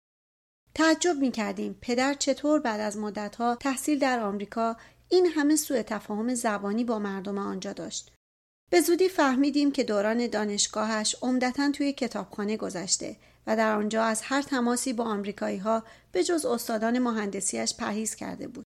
تعجب 0.76 1.16
می 1.18 1.32
کردیم 1.32 1.78
پدر 1.82 2.14
چطور 2.14 2.60
بعد 2.60 2.80
از 2.80 2.98
مدتها 2.98 3.56
تحصیل 3.56 4.00
در 4.00 4.20
آمریکا 4.20 4.78
این 5.10 5.26
همه 5.26 5.56
سوء 5.56 5.82
تفاهم 5.82 6.34
زبانی 6.36 6.84
با 6.84 7.00
مردم 7.00 7.38
آنجا 7.38 7.74
داشت. 7.74 8.12
به 8.72 8.82
زودی 8.82 9.10
فهمیدیم 9.10 9.72
که 9.72 9.84
دوران 9.84 10.28
دانشگاهش 10.28 11.16
عمدتا 11.22 11.72
توی 11.72 11.94
کتابخانه 11.94 12.58
گذشته 12.58 13.18
و 13.48 13.56
در 13.56 13.76
آنجا 13.76 14.04
از 14.04 14.22
هر 14.22 14.42
تماسی 14.42 14.94
با 14.94 15.04
آمریکایی 15.04 15.58
ها 15.58 15.84
به 16.12 16.24
جز 16.24 16.46
استادان 16.46 17.00
مهندسیش 17.00 17.76
پرهیز 17.76 18.16
کرده 18.16 18.48
بود. 18.48 18.66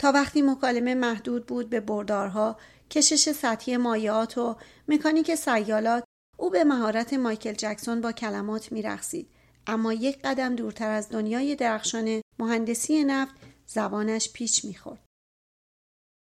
تا 0.00 0.12
وقتی 0.12 0.42
مکالمه 0.42 0.94
محدود 0.94 1.46
بود 1.46 1.70
به 1.70 1.80
بردارها، 1.80 2.56
کشش 2.92 3.32
سطحی 3.32 3.76
مایعات 3.76 4.38
و 4.38 4.56
مکانیک 4.88 5.34
سیالات، 5.34 6.04
او 6.38 6.50
به 6.50 6.64
مهارت 6.64 7.14
مایکل 7.14 7.52
جکسون 7.52 8.00
با 8.00 8.12
کلمات 8.12 8.72
میرقصید 8.72 9.28
اما 9.66 9.92
یک 9.92 10.18
قدم 10.24 10.56
دورتر 10.56 10.90
از 10.90 11.08
دنیای 11.08 11.56
درخشان 11.56 12.20
مهندسی 12.38 13.04
نفت 13.04 13.34
زبانش 13.66 14.32
پیچ 14.32 14.64
می‌خورد. 14.64 15.00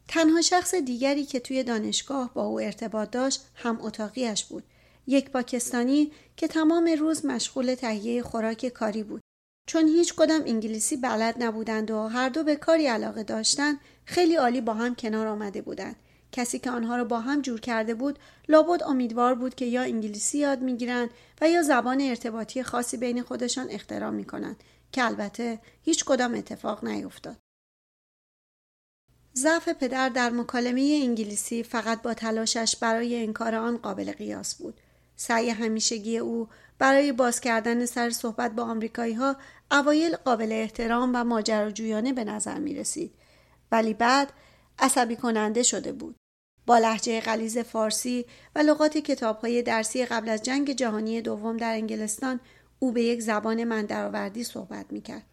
تنها 0.08 0.42
شخص 0.42 0.76
دیگری 0.76 1.26
که 1.26 1.40
توی 1.40 1.64
دانشگاه 1.64 2.34
با 2.34 2.46
او 2.46 2.60
ارتباط 2.60 3.12
داشت 3.12 3.46
هم 3.56 3.82
اتاقیش 3.82 4.46
بود. 4.46 4.64
یک 5.08 5.30
پاکستانی 5.30 6.12
که 6.38 6.48
تمام 6.48 6.96
روز 7.00 7.26
مشغول 7.26 7.76
تهیه 7.76 8.24
خوراک 8.24 8.68
کاری 8.68 9.04
بود. 9.04 9.22
چون 9.68 9.88
هیچ 9.88 10.16
کدام 10.16 10.42
انگلیسی 10.46 10.98
بلد 10.98 11.44
نبودند 11.44 11.92
و 11.92 12.08
هر 12.08 12.30
دو 12.30 12.44
به 12.44 12.56
کاری 12.56 12.88
علاقه 12.88 13.24
داشتند 13.24 13.80
خیلی 14.06 14.36
عالی 14.36 14.62
با 14.62 14.74
هم 14.74 14.96
کنار 14.96 15.28
آمده 15.28 15.62
بودند. 15.62 15.96
کسی 16.34 16.60
که 16.60 16.72
آنها 16.72 16.96
را 16.96 17.04
با 17.04 17.20
هم 17.20 17.42
جور 17.42 17.60
کرده 17.60 17.94
بود 17.94 18.20
لابد 18.50 18.84
امیدوار 18.84 19.36
بود 19.36 19.56
که 19.56 19.66
یا 19.66 19.82
انگلیسی 19.82 20.38
یاد 20.38 20.62
می‌گیرند 20.62 21.10
و 21.42 21.50
یا 21.50 21.62
زبان 21.62 22.02
ارتباطی 22.02 22.64
خاصی 22.64 22.98
بین 22.98 23.22
خودشان 23.22 23.70
اختراع 23.70 24.10
می‌کنند 24.10 24.64
که 24.92 25.06
البته 25.06 25.60
هیچ 25.84 26.06
کدام 26.06 26.34
اتفاق 26.34 26.86
نیفتاد. 26.86 27.38
ضعف 29.36 29.70
پدر 29.70 30.10
در 30.10 30.30
مکالمه 30.30 31.00
انگلیسی 31.04 31.64
فقط 31.64 32.02
با 32.02 32.14
تلاشش 32.14 32.76
برای 32.76 33.24
انکار 33.24 33.56
آن 33.56 33.78
قابل 33.78 34.12
قیاس 34.12 34.56
بود. 34.56 34.80
سعی 35.16 35.50
همیشگی 35.50 36.18
او 36.18 36.48
برای 36.80 37.12
باز 37.12 37.40
کردن 37.40 37.86
سر 37.86 38.10
صحبت 38.10 38.52
با 38.52 38.64
آمریکایی 38.64 39.14
ها 39.14 39.36
اوایل 39.72 40.16
قابل 40.16 40.52
احترام 40.52 41.12
و 41.16 41.24
ماجراجویانه 41.24 42.14
به 42.14 42.24
نظر 42.24 42.60
می 42.60 42.76
رسید. 42.76 43.14
ولی 43.72 43.94
بعد 43.94 44.34
عصبی 44.80 45.16
کننده 45.16 45.64
شده 45.64 45.92
بود. 45.92 46.16
با 46.66 46.78
لحجه 46.78 47.22
غلیز 47.22 47.58
فارسی 47.58 48.26
و 48.56 48.60
لغات 48.60 48.98
کتاب 48.98 49.40
های 49.40 49.62
درسی 49.62 50.06
قبل 50.06 50.30
از 50.30 50.44
جنگ 50.44 50.74
جهانی 50.74 51.22
دوم 51.22 51.58
در 51.58 51.74
انگلستان 51.74 52.40
او 52.80 52.92
به 52.92 53.04
یک 53.04 53.22
زبان 53.22 53.64
من 53.64 53.86
درآوردی 53.86 54.44
صحبت 54.44 54.86
می 54.90 55.02
کرد. 55.02 55.24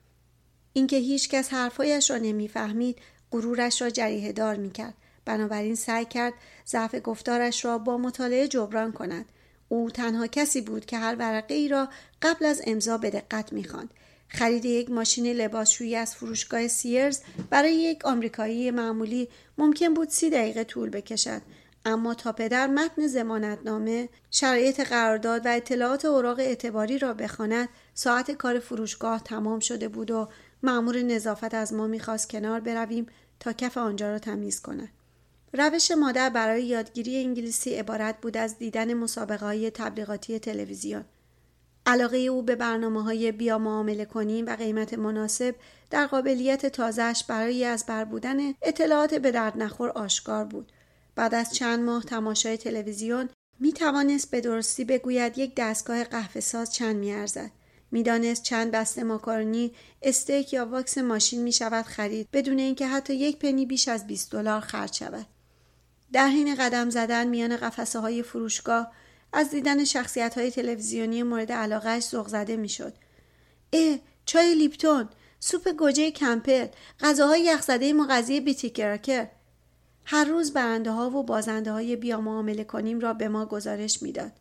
اینکه 0.72 0.96
هیچ 0.96 1.28
کس 1.28 1.52
حرفایش 1.52 2.10
را 2.10 2.16
نمی‌فهمید 2.16 2.98
غرورش 3.32 3.82
را 3.82 3.90
جریه 3.90 4.32
دار 4.32 4.56
می 4.56 4.70
کرد. 4.70 4.94
بنابراین 5.24 5.74
سعی 5.74 6.04
کرد 6.04 6.32
ضعف 6.66 6.94
گفتارش 7.04 7.64
را 7.64 7.78
با 7.78 7.98
مطالعه 7.98 8.48
جبران 8.48 8.92
کند. 8.92 9.24
او 9.68 9.90
تنها 9.90 10.26
کسی 10.26 10.60
بود 10.60 10.84
که 10.84 10.98
هر 10.98 11.16
ورقه 11.18 11.54
ای 11.54 11.68
را 11.68 11.88
قبل 12.22 12.44
از 12.44 12.62
امضا 12.66 12.98
به 12.98 13.10
دقت 13.10 13.52
می‌خواند. 13.52 13.90
خرید 14.32 14.64
یک 14.64 14.90
ماشین 14.90 15.26
لباسشویی 15.26 15.96
از 15.96 16.14
فروشگاه 16.14 16.68
سیرز 16.68 17.20
برای 17.50 17.74
یک 17.74 18.04
آمریکایی 18.04 18.70
معمولی 18.70 19.28
ممکن 19.58 19.94
بود 19.94 20.08
سی 20.08 20.30
دقیقه 20.30 20.64
طول 20.64 20.90
بکشد. 20.90 21.42
اما 21.84 22.14
تا 22.14 22.32
پدر 22.32 22.66
متن 22.66 23.06
زمانتنامه 23.06 24.08
شرایط 24.30 24.80
قرارداد 24.80 25.46
و 25.46 25.48
اطلاعات 25.56 26.04
اوراق 26.04 26.38
اعتباری 26.38 26.98
را 26.98 27.14
بخواند 27.14 27.68
ساعت 27.94 28.30
کار 28.30 28.58
فروشگاه 28.58 29.22
تمام 29.24 29.60
شده 29.60 29.88
بود 29.88 30.10
و 30.10 30.28
معمور 30.62 31.02
نظافت 31.02 31.54
از 31.54 31.72
ما 31.72 31.86
می‌خواست 31.86 32.30
کنار 32.30 32.60
برویم 32.60 33.06
تا 33.40 33.52
کف 33.52 33.78
آنجا 33.78 34.10
را 34.10 34.18
تمیز 34.18 34.60
کند. 34.60 34.88
روش 35.52 35.90
مادر 35.90 36.30
برای 36.30 36.64
یادگیری 36.64 37.16
انگلیسی 37.16 37.74
عبارت 37.74 38.20
بود 38.20 38.36
از 38.36 38.58
دیدن 38.58 38.94
مسابقه 38.94 39.46
های 39.46 39.70
تبلیغاتی 39.70 40.38
تلویزیون. 40.38 41.04
علاقه 41.90 42.16
او 42.16 42.42
به 42.42 42.56
برنامه 42.56 43.02
های 43.02 43.32
بیا 43.32 43.58
معامله 43.58 44.04
کنیم 44.04 44.46
و 44.46 44.56
قیمت 44.56 44.94
مناسب 44.94 45.54
در 45.90 46.06
قابلیت 46.06 46.66
تازهش 46.66 47.24
برای 47.28 47.64
از 47.64 47.84
بر 47.86 48.04
بودن 48.04 48.36
اطلاعات 48.62 49.14
به 49.14 49.30
درد 49.30 49.58
نخور 49.58 49.90
آشکار 49.90 50.44
بود. 50.44 50.72
بعد 51.14 51.34
از 51.34 51.54
چند 51.54 51.84
ماه 51.84 52.04
تماشای 52.04 52.56
تلویزیون 52.56 53.28
می 53.60 53.72
توانست 53.72 54.30
به 54.30 54.40
درستی 54.40 54.84
بگوید 54.84 55.38
یک 55.38 55.52
دستگاه 55.56 56.04
قهوه 56.04 56.40
ساز 56.40 56.74
چند 56.74 56.96
می 56.96 57.12
ارزد. 57.12 57.50
می‌دانست 57.90 58.42
چند 58.42 58.70
بسته 58.70 59.02
ماکارونی 59.02 59.72
استیک 60.02 60.52
یا 60.52 60.66
واکس 60.66 60.98
ماشین 60.98 61.42
می 61.42 61.52
شود 61.52 61.84
خرید 61.84 62.28
بدون 62.32 62.58
اینکه 62.58 62.86
حتی 62.86 63.14
یک 63.14 63.38
پنی 63.38 63.66
بیش 63.66 63.88
از 63.88 64.06
20 64.06 64.32
دلار 64.32 64.60
خرج 64.60 64.94
شود. 64.94 65.26
در 66.12 66.28
حین 66.28 66.54
قدم 66.54 66.90
زدن 66.90 67.28
میان 67.28 67.56
قفسه 67.56 67.98
های 67.98 68.22
فروشگاه 68.22 68.92
از 69.32 69.50
دیدن 69.50 69.84
شخصیت 69.84 70.38
های 70.38 70.50
تلویزیونی 70.50 71.22
مورد 71.22 71.52
علاقهش 71.52 72.04
ذوق 72.08 72.28
زده 72.28 72.56
می‌شد. 72.56 72.94
اه 73.72 73.98
چای 74.24 74.54
لیپتون، 74.54 75.08
سوپ 75.40 75.68
گوجه 75.68 76.10
کمپل، 76.10 76.66
غذاهای 77.00 77.42
یخزده 77.42 77.92
مغذی 77.92 78.40
بتی 78.40 78.70
کراکر. 78.70 79.28
هر 80.04 80.24
روز 80.24 80.52
برنده 80.52 80.90
ها 80.90 81.10
و 81.10 81.22
بازنده 81.22 81.72
های 81.72 81.96
بیا 81.96 82.20
معامله 82.20 82.64
کنیم 82.64 83.00
را 83.00 83.14
به 83.14 83.28
ما 83.28 83.46
گزارش 83.46 84.02
می‌داد. 84.02 84.32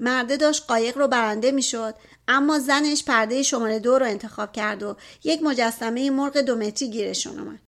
مرده 0.00 0.36
داشت 0.36 0.66
قایق 0.66 0.98
رو 0.98 1.08
برنده 1.08 1.52
می‌شد 1.52 1.94
اما 2.28 2.58
زنش 2.58 3.04
پرده 3.04 3.42
شماره 3.42 3.78
دو 3.78 3.98
رو 3.98 4.06
انتخاب 4.06 4.52
کرد 4.52 4.82
و 4.82 4.96
یک 5.24 5.42
مجسمه 5.42 6.10
مرغ 6.10 6.40
دومتری 6.40 6.90
گیرشون 6.90 7.38
اومد 7.38 7.65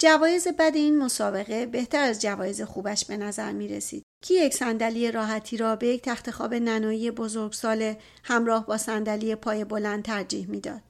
جوایز 0.00 0.48
بد 0.48 0.72
این 0.74 0.98
مسابقه 0.98 1.66
بهتر 1.66 2.02
از 2.02 2.20
جوایز 2.20 2.62
خوبش 2.62 3.04
به 3.04 3.16
نظر 3.16 3.52
می 3.52 3.68
رسید. 3.68 4.02
کی 4.24 4.34
یک 4.34 4.54
صندلی 4.54 5.12
راحتی 5.12 5.56
را 5.56 5.76
به 5.76 5.86
یک 5.86 6.02
تخت 6.02 6.30
خواب 6.30 6.54
ننایی 6.54 7.10
بزرگسال 7.10 7.94
همراه 8.24 8.66
با 8.66 8.78
صندلی 8.78 9.34
پای 9.34 9.64
بلند 9.64 10.04
ترجیح 10.04 10.50
می‌داد. 10.50 10.80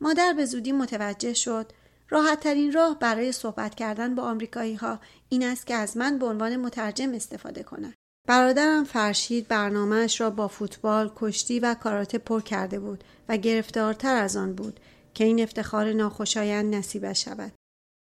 مادر 0.00 0.32
به 0.32 0.44
زودی 0.44 0.72
متوجه 0.72 1.34
شد 1.34 1.72
راحت 2.08 2.40
ترین 2.40 2.72
راه 2.72 2.98
برای 2.98 3.32
صحبت 3.32 3.74
کردن 3.74 4.14
با 4.14 4.22
آمریکایی 4.22 4.74
ها 4.74 5.00
این 5.28 5.42
است 5.42 5.66
که 5.66 5.74
از 5.74 5.96
من 5.96 6.18
به 6.18 6.26
عنوان 6.26 6.56
مترجم 6.56 7.14
استفاده 7.14 7.62
کنند. 7.62 7.94
برادرم 8.28 8.84
فرشید 8.84 9.48
برنامهش 9.48 10.20
را 10.20 10.30
با 10.30 10.48
فوتبال، 10.48 11.12
کشتی 11.16 11.60
و 11.60 11.74
کاراته 11.74 12.18
پر 12.18 12.40
کرده 12.40 12.80
بود 12.80 13.04
و 13.28 13.36
گرفتارتر 13.36 14.16
از 14.16 14.36
آن 14.36 14.54
بود 14.54 14.80
که 15.14 15.24
این 15.24 15.40
افتخار 15.40 15.92
ناخوشایند 15.92 16.74
نصیبش 16.74 17.24
شود. 17.24 17.52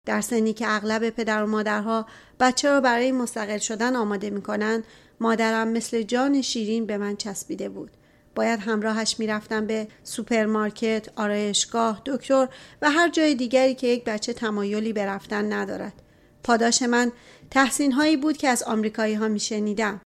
در 0.07 0.21
سنی 0.21 0.53
که 0.53 0.65
اغلب 0.67 1.09
پدر 1.09 1.43
و 1.43 1.47
مادرها 1.47 2.05
بچه 2.39 2.69
را 2.69 2.81
برای 2.81 3.11
مستقل 3.11 3.57
شدن 3.57 3.95
آماده 3.95 4.29
می 4.29 4.41
کنند، 4.41 4.83
مادرم 5.19 5.67
مثل 5.67 6.01
جان 6.01 6.41
شیرین 6.41 6.85
به 6.85 6.97
من 6.97 7.15
چسبیده 7.15 7.69
بود. 7.69 7.91
باید 8.35 8.59
همراهش 8.59 9.15
می‌رفتم 9.19 9.67
به 9.67 9.87
سوپرمارکت، 10.03 11.09
آرایشگاه، 11.15 12.01
دکتر 12.05 12.47
و 12.81 12.91
هر 12.91 13.09
جای 13.09 13.35
دیگری 13.35 13.75
که 13.75 13.87
یک 13.87 14.03
بچه 14.03 14.33
تمایلی 14.33 14.93
به 14.93 15.05
رفتن 15.05 15.53
ندارد. 15.53 16.01
پاداش 16.43 16.81
من 16.81 17.11
تحسین 17.51 17.91
هایی 17.91 18.17
بود 18.17 18.37
که 18.37 18.47
از 18.47 18.63
آمریکایی 18.63 19.13
ها 19.13 19.27
می 19.27 19.39
شنیدم. 19.39 20.01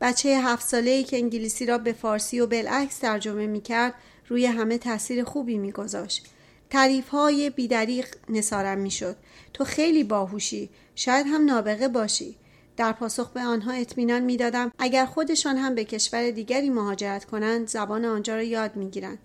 بچه 0.00 0.28
هفت 0.28 0.68
ساله 0.68 0.90
ای 0.90 1.04
که 1.04 1.16
انگلیسی 1.16 1.66
را 1.66 1.78
به 1.78 1.92
فارسی 1.92 2.40
و 2.40 2.46
بالعکس 2.46 2.98
ترجمه 2.98 3.46
می 3.46 3.60
کرد 3.60 3.94
روی 4.28 4.46
همه 4.46 4.78
تاثیر 4.78 5.24
خوبی 5.24 5.58
می 5.58 5.72
گذاشت. 5.72 6.26
تعریف 6.70 7.08
های 7.08 7.50
بیدریق 7.50 8.06
نسارم 8.28 8.78
می 8.78 8.90
شد. 8.90 9.16
تو 9.52 9.64
خیلی 9.64 10.04
باهوشی. 10.04 10.70
شاید 10.94 11.26
هم 11.26 11.44
نابغه 11.44 11.88
باشی. 11.88 12.36
در 12.76 12.92
پاسخ 12.92 13.30
به 13.30 13.40
آنها 13.40 13.72
اطمینان 13.72 14.22
می‌دادم 14.22 14.72
اگر 14.78 15.06
خودشان 15.06 15.56
هم 15.56 15.74
به 15.74 15.84
کشور 15.84 16.30
دیگری 16.30 16.70
مهاجرت 16.70 17.24
کنند 17.24 17.68
زبان 17.68 18.04
آنجا 18.04 18.36
را 18.36 18.42
یاد 18.42 18.76
می‌گیرند 18.76 19.18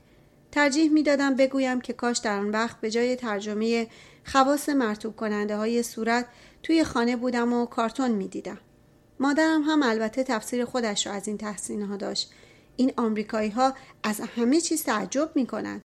ترجیح 0.51 0.91
می‌دادم 0.91 1.36
بگویم 1.36 1.82
که 1.82 1.94
کاش 1.94 2.18
در 2.18 2.39
آن 2.39 2.50
وقت 2.50 2.82
به 2.82 2.91
جای 2.91 3.15
ترجمه 3.15 3.88
خواص 4.25 4.70
مرتوب 4.70 5.15
کننده 5.15 5.58
های 5.58 5.84
صورت 5.84 6.25
توی 6.63 6.84
خانه 6.84 7.15
بودم 7.15 7.53
و 7.53 7.65
کارتون 7.65 8.12
می‌دیدم 8.12 8.58
مادرم 9.20 9.62
هم 9.62 9.84
البته 9.84 10.24
تفسیر 10.24 10.65
خودش 10.65 11.08
را 11.08 11.13
از 11.13 11.27
این 11.27 11.38
تحسین 11.38 11.82
ها 11.82 11.98
داشت 11.98 12.32
این 12.79 12.93
آمریکایی 12.98 13.50
ها 13.50 13.74
از 14.03 14.21
همه 14.36 14.62
چیز 14.62 14.83
تعجب 14.83 15.31
می 15.36 15.48
کنند. 15.48 15.81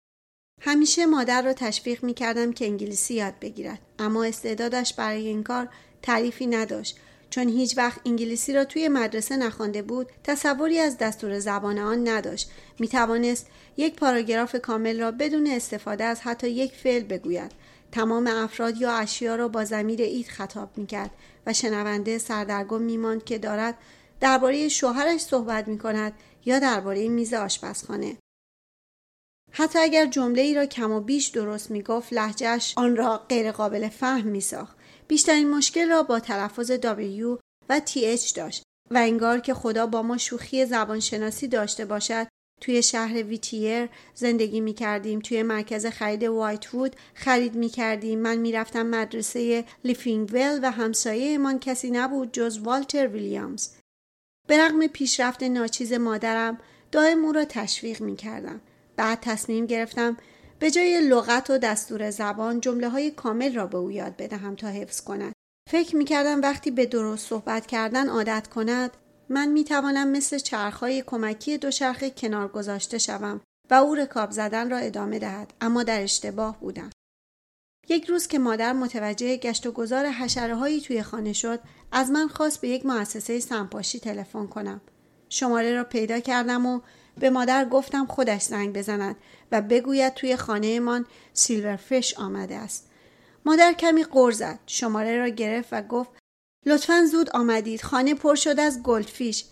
همیشه 0.63 1.07
مادر 1.07 1.43
را 1.43 1.53
تشویق 1.53 2.05
می 2.05 2.15
کردم 2.15 2.53
که 2.53 2.67
انگلیسی 2.67 3.15
یاد 3.15 3.35
بگیرد. 3.41 3.79
اما 3.99 4.25
استعدادش 4.25 4.95
برای 4.95 5.27
این 5.27 5.43
کار 5.43 5.69
تعریفی 6.03 6.47
نداشت. 6.47 6.99
چون 7.31 7.49
هیچ 7.49 7.79
وقت 7.79 8.01
انگلیسی 8.07 8.53
را 8.53 8.65
توی 8.65 8.89
مدرسه 8.89 9.37
نخوانده 9.37 9.83
بود 9.83 10.07
تصوری 10.25 10.79
از 10.79 10.99
دستور 10.99 11.39
زبان 11.39 11.79
آن 11.79 12.09
نداشت. 12.09 12.51
می 12.79 12.89
توانست 12.89 13.47
یک 13.77 13.97
پاراگراف 13.97 14.57
کامل 14.57 15.01
را 15.01 15.11
بدون 15.11 15.47
استفاده 15.47 16.05
از 16.05 16.21
حتی 16.21 16.49
یک 16.49 16.73
فعل 16.73 17.03
بگوید. 17.03 17.53
تمام 17.93 18.27
افراد 18.27 18.77
یا 18.77 18.93
اشیا 18.93 19.37
را 19.37 19.49
با 19.49 19.65
زمیر 19.65 20.03
اید 20.03 20.29
خطاب 20.29 20.71
می 20.79 20.87
کرد 20.87 21.11
و 21.47 21.53
شنونده 21.53 22.19
سردرگم 22.19 22.83
می 22.83 22.97
ماند 22.97 23.25
که 23.25 23.39
دارد 23.39 23.75
درباره 24.21 24.69
شوهرش 24.69 25.21
صحبت 25.21 25.69
می 25.69 25.79
کند 25.79 26.13
یا 26.49 26.59
درباره 26.59 27.09
میز 27.09 27.35
آشپزخانه. 27.35 28.19
حتی 29.53 29.79
اگر 29.79 30.07
جمله 30.07 30.43
ای 30.43 30.55
را 30.55 30.67
کم 30.67 30.93
و 30.93 31.01
بیش 31.01 31.27
درست 31.27 31.71
می 31.71 31.83
گفت 31.83 32.13
لحجهش 32.13 32.75
آن 32.77 32.97
را 32.97 33.19
غیرقابل 33.19 33.89
فهم 33.89 34.27
می 34.27 34.41
ساخت 34.41 34.77
بیشترین 35.09 35.51
مشکل 35.51 35.89
را 35.89 36.03
با 36.03 36.21
تلفظ 36.21 36.73
W 36.73 37.39
و 37.69 37.81
TH 37.81 38.33
داشت 38.33 38.63
و 38.91 38.99
انگار 38.99 39.41
که 39.41 39.55
خدا 39.55 39.87
با 39.87 40.03
ما 40.03 40.19
شوخی 40.19 40.67
زبانشناسی 40.67 41.49
داشته 41.49 41.85
باشد 41.85 42.27
توی 42.61 42.83
شهر 42.83 43.23
ویتیر 43.23 43.89
زندگی 44.15 44.61
می 44.61 44.75
کردیم 44.75 45.21
توی 45.21 45.43
مرکز 45.43 45.87
خرید 45.87 46.23
وایت 46.25 46.75
وود 46.75 46.97
خرید 47.15 47.55
می 47.55 47.69
کردیم 47.69 48.19
من 48.19 48.37
می 48.37 48.53
رفتم 48.53 48.87
مدرسه 48.87 49.65
لیفینگویل 49.85 50.61
و 50.63 50.71
همسایه 50.71 51.39
من 51.39 51.59
کسی 51.59 51.91
نبود 51.91 52.33
جز 52.33 52.59
والتر 52.59 53.07
ویلیامز. 53.07 53.78
به 54.49 54.59
رغم 54.59 54.87
پیشرفت 54.87 55.43
ناچیز 55.43 55.93
مادرم 55.93 56.59
دائم 56.93 57.25
او 57.25 57.33
را 57.33 57.45
تشویق 57.45 58.01
می 58.01 58.17
کردم 58.17 58.61
بعد 58.97 59.19
تصمیم 59.21 59.67
گرفتم 59.67 60.17
به 60.59 60.71
جای 60.71 61.01
لغت 61.01 61.51
و 61.51 61.59
دستور 61.59 62.11
زبان 62.11 62.61
جمله 62.61 62.89
های 62.89 63.11
کامل 63.11 63.55
را 63.55 63.67
به 63.67 63.79
او 63.79 63.91
یاد 63.91 64.17
بدهم 64.17 64.57
تا 64.57 64.69
حفظ 64.69 65.01
کند. 65.01 65.33
فکر 65.71 65.97
می 65.97 66.05
کردم 66.05 66.41
وقتی 66.41 66.71
به 66.71 66.87
درست 66.87 67.29
صحبت 67.29 67.67
کردن 67.67 68.09
عادت 68.09 68.49
کند 68.49 68.97
من 69.29 69.49
می 69.49 69.65
توانم 69.65 70.09
مثل 70.09 70.39
چرخهای 70.39 71.03
کمکی 71.07 71.59
دوچرخه 71.59 72.11
کنار 72.11 72.49
گذاشته 72.49 72.99
شوم 72.99 73.41
و 73.71 73.75
او 73.75 73.95
رکاب 73.95 74.31
زدن 74.31 74.71
را 74.71 74.79
ادامه 74.79 75.19
دهد 75.19 75.53
اما 75.61 75.83
در 75.83 76.03
اشتباه 76.03 76.61
بودم. 76.61 76.91
یک 77.89 78.05
روز 78.05 78.27
که 78.27 78.39
مادر 78.39 78.73
متوجه 78.73 79.37
گشت 79.37 79.67
و 79.67 79.73
گذار 79.73 80.07
حشره 80.07 80.55
هایی 80.55 80.81
توی 80.81 81.03
خانه 81.03 81.33
شد 81.33 81.61
از 81.93 82.11
من 82.11 82.29
خواست 82.29 82.61
به 82.61 82.69
یک 82.69 82.87
مؤسسه 82.87 83.41
سنپاشی 83.41 84.01
تلفن 84.01 84.47
کنم. 84.47 84.81
شماره 85.29 85.75
را 85.75 85.85
پیدا 85.85 86.21
کردم 86.21 86.67
و 86.67 86.81
به 87.19 87.31
مادر 87.31 87.65
گفتم 87.65 88.07
خودش 88.07 88.43
زنگ 88.43 88.73
بزند 88.73 89.17
و 89.53 89.63
بگوید 89.63 90.15
توی 90.15 90.37
خانهمان 90.37 91.07
سیلورفش 91.33 92.15
آمده 92.15 92.57
است. 92.57 92.91
مادر 93.45 93.73
کمی 93.73 94.05
غر 94.05 94.31
زد. 94.31 94.59
شماره 94.67 95.19
را 95.19 95.29
گرفت 95.29 95.69
و 95.73 95.83
گفت 95.83 96.11
لطفا 96.67 97.05
زود 97.11 97.31
آمدید. 97.31 97.83
خانه 97.83 98.15
پر 98.15 98.35
شد 98.35 98.61
از 98.61 98.83
گلدفیش. 98.83 99.45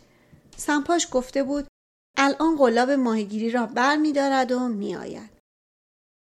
سمپاش 0.57 1.09
گفته 1.12 1.42
بود 1.42 1.66
الان 2.16 2.57
قلاب 2.57 2.90
ماهیگیری 2.90 3.51
را 3.51 3.66
بر 3.66 3.96
می 3.96 4.12
دارد 4.12 4.53
و 4.53 4.68
می 4.68 4.96
آید. 4.96 5.36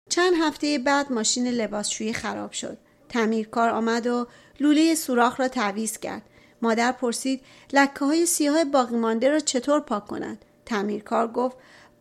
چند 0.09 0.33
هفته 0.41 0.77
بعد 0.77 1.11
ماشین 1.11 1.47
لباسشویی 1.47 2.13
خراب 2.13 2.51
شد. 2.51 2.77
تعمیرکار 3.09 3.69
آمد 3.69 4.07
و 4.07 4.27
لوله 4.59 4.95
سوراخ 4.95 5.39
را 5.39 5.47
تعویز 5.47 5.97
کرد. 5.97 6.29
مادر 6.61 6.91
پرسید 6.91 7.41
لکه 7.73 7.99
های 7.99 8.25
سیاه 8.25 8.63
باقی 8.63 8.95
مانده 8.95 9.29
را 9.29 9.39
چطور 9.39 9.79
پاک 9.79 10.07
کند؟ 10.07 10.45
تعمیرکار 10.65 11.27
گفت 11.27 11.57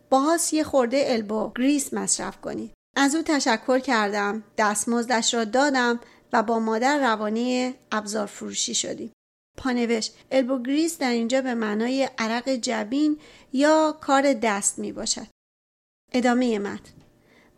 باهاس 0.09 0.53
یه 0.53 0.63
خورده 0.63 1.03
elbow 1.07 1.51
grease 1.55 1.93
مصرف 1.93 2.41
کنید 2.41 2.73
از 2.95 3.15
او 3.15 3.21
تشکر 3.21 3.79
کردم 3.79 4.43
دستمزدش 4.57 5.33
را 5.33 5.43
دادم 5.43 5.99
و 6.33 6.43
با 6.43 6.59
مادر 6.59 6.99
روانه 6.99 7.75
ابزار 7.91 8.25
فروشی 8.25 8.75
شدیم 8.75 9.11
پانوشت 9.57 10.09
elbow 10.31 10.63
grease 10.63 10.97
در 10.97 11.11
اینجا 11.11 11.41
به 11.41 11.53
معنای 11.53 12.09
عرق 12.17 12.49
جبین 12.49 13.19
یا 13.53 13.97
کار 14.01 14.33
دست 14.33 14.79
می 14.79 14.91
باشد 14.91 15.27
ادامه 16.13 16.59
متن 16.59 17.04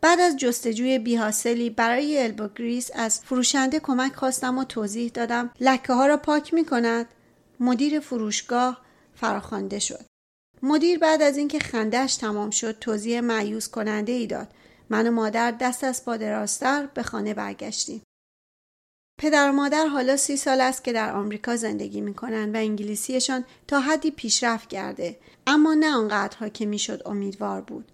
بعد 0.00 0.20
از 0.20 0.36
جستجوی 0.36 0.98
بیحاصلی 0.98 1.70
برای 1.70 2.22
elbow 2.22 2.48
grease 2.48 2.90
از 2.94 3.20
فروشنده 3.20 3.80
کمک 3.80 4.14
خواستم 4.14 4.58
و 4.58 4.64
توضیح 4.64 5.10
دادم. 5.10 5.50
لکه 5.60 5.92
ها 5.92 6.06
را 6.06 6.16
پاک 6.16 6.54
می 6.54 6.64
کند 6.64 7.06
مدیر 7.60 8.00
فروشگاه 8.00 8.80
فراخوانده 9.14 9.78
شد. 9.78 10.04
مدیر 10.62 10.98
بعد 10.98 11.22
از 11.22 11.36
اینکه 11.36 11.58
خندهش 11.58 12.16
تمام 12.16 12.50
شد 12.50 12.78
توضیح 12.78 13.20
معیوز 13.20 13.68
کننده 13.68 14.12
ای 14.12 14.26
داد. 14.26 14.48
من 14.90 15.06
و 15.06 15.10
مادر 15.10 15.50
دست 15.50 15.84
از 15.84 16.04
پادراستر 16.04 16.86
به 16.86 17.02
خانه 17.02 17.34
برگشتیم. 17.34 18.02
پدر 19.20 19.50
و 19.50 19.52
مادر 19.52 19.86
حالا 19.86 20.16
سی 20.16 20.36
سال 20.36 20.60
است 20.60 20.84
که 20.84 20.92
در 20.92 21.12
آمریکا 21.12 21.56
زندگی 21.56 22.00
می 22.00 22.14
کنند 22.14 22.54
و 22.54 22.58
انگلیسیشان 22.58 23.44
تا 23.66 23.80
حدی 23.80 24.10
پیشرفت 24.10 24.68
کرده. 24.68 25.18
اما 25.46 25.74
نه 25.74 25.96
آنقدرها 25.96 26.48
که 26.48 26.66
می‌شد 26.66 27.02
امیدوار 27.06 27.60
بود. 27.60 27.92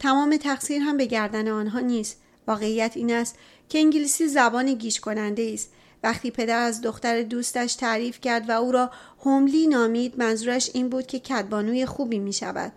تمام 0.00 0.36
تقصیر 0.36 0.82
هم 0.82 0.96
به 0.96 1.06
گردن 1.06 1.48
آنها 1.48 1.80
نیست 1.80 2.20
واقعیت 2.46 2.92
این 2.94 3.12
است 3.12 3.38
که 3.68 3.78
انگلیسی 3.78 4.28
زبان 4.28 4.74
گیج 4.74 5.00
کننده 5.00 5.50
است 5.54 5.70
وقتی 6.02 6.30
پدر 6.30 6.62
از 6.62 6.80
دختر 6.82 7.22
دوستش 7.22 7.74
تعریف 7.74 8.20
کرد 8.20 8.48
و 8.48 8.52
او 8.52 8.72
را 8.72 8.90
هوملی 9.24 9.66
نامید 9.66 10.18
منظورش 10.18 10.70
این 10.74 10.88
بود 10.88 11.06
که 11.06 11.18
کدبانوی 11.18 11.86
خوبی 11.86 12.18
می 12.18 12.32
شود. 12.32 12.72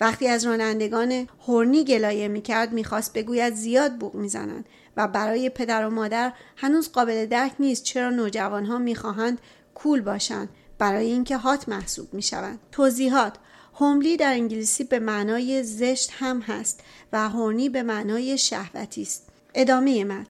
وقتی 0.00 0.28
از 0.28 0.46
رانندگان 0.46 1.28
هورنی 1.46 1.84
گلایه 1.84 2.28
می 2.28 2.42
کرد 2.42 2.72
می 2.72 2.84
خواست 2.84 3.12
بگوید 3.12 3.54
زیاد 3.54 3.96
بوق 3.96 4.14
می 4.14 4.28
زنند 4.28 4.64
و 4.96 5.08
برای 5.08 5.50
پدر 5.50 5.86
و 5.86 5.90
مادر 5.90 6.32
هنوز 6.56 6.92
قابل 6.92 7.26
درک 7.26 7.52
نیست 7.58 7.82
چرا 7.82 8.10
نوجوان 8.10 8.64
ها 8.64 8.78
می 8.78 8.94
خواهند 8.94 9.38
کول 9.74 10.00
باشند 10.00 10.48
برای 10.78 11.06
اینکه 11.06 11.36
هات 11.36 11.68
محسوب 11.68 12.14
می 12.14 12.22
شوند. 12.22 12.58
توضیحات 12.72 13.34
هوملی 13.80 14.16
در 14.16 14.32
انگلیسی 14.32 14.84
به 14.84 14.98
معنای 14.98 15.62
زشت 15.62 16.10
هم 16.18 16.40
هست 16.40 16.80
و 17.12 17.28
هورنی 17.28 17.68
به 17.68 17.82
معنای 17.82 18.38
شهوتی 18.38 19.02
است. 19.02 19.28
ادامه 19.54 20.04
متن 20.04 20.26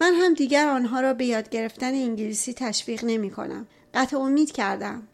من 0.00 0.14
هم 0.14 0.34
دیگر 0.34 0.68
آنها 0.68 1.00
را 1.00 1.14
به 1.14 1.24
یاد 1.24 1.48
گرفتن 1.48 1.94
انگلیسی 1.94 2.54
تشویق 2.54 3.04
نمی 3.04 3.30
کنم. 3.30 3.66
قطع 3.94 4.18
امید 4.18 4.52
کردم. 4.52 5.08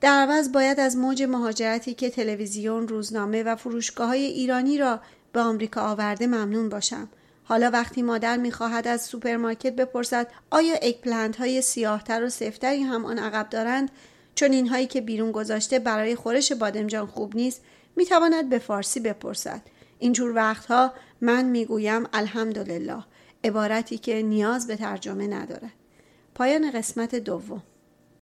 در 0.00 0.22
عوض 0.22 0.52
باید 0.52 0.80
از 0.80 0.96
موج 0.96 1.22
مهاجرتی 1.22 1.94
که 1.94 2.10
تلویزیون، 2.10 2.88
روزنامه 2.88 3.42
و 3.42 3.56
فروشگاه 3.56 4.08
های 4.08 4.24
ایرانی 4.24 4.78
را 4.78 5.00
به 5.32 5.40
آمریکا 5.40 5.80
آورده 5.80 6.26
ممنون 6.26 6.68
باشم. 6.68 7.08
حالا 7.44 7.70
وقتی 7.70 8.02
مادر 8.02 8.36
می‌خواهد 8.36 8.88
از 8.88 9.02
سوپرمارکت 9.02 9.76
بپرسد 9.76 10.30
آیا 10.50 10.74
eggplant 10.82 11.36
های 11.36 11.62
سیاهتر 11.62 12.24
و 12.24 12.28
سفتری 12.28 12.82
هم 12.82 13.04
آن 13.04 13.18
عقب 13.18 13.48
دارند 13.50 13.90
چون 14.36 14.52
اینهایی 14.52 14.86
که 14.86 15.00
بیرون 15.00 15.32
گذاشته 15.32 15.78
برای 15.78 16.14
خورش 16.14 16.52
بادمجان 16.52 17.06
خوب 17.06 17.36
نیست 17.36 17.62
می‌تواند 17.96 18.48
به 18.48 18.58
فارسی 18.58 19.00
بپرسد. 19.00 19.62
اینجور 19.98 20.32
وقتها 20.34 20.92
من 21.20 21.44
می‌گویم 21.44 22.06
الحمدلله. 22.12 23.04
عبارتی 23.44 23.98
که 23.98 24.22
نیاز 24.22 24.66
به 24.66 24.76
ترجمه 24.76 25.26
ندارد. 25.26 25.72
پایان 26.34 26.70
قسمت 26.70 27.14
دوم. 27.14 27.62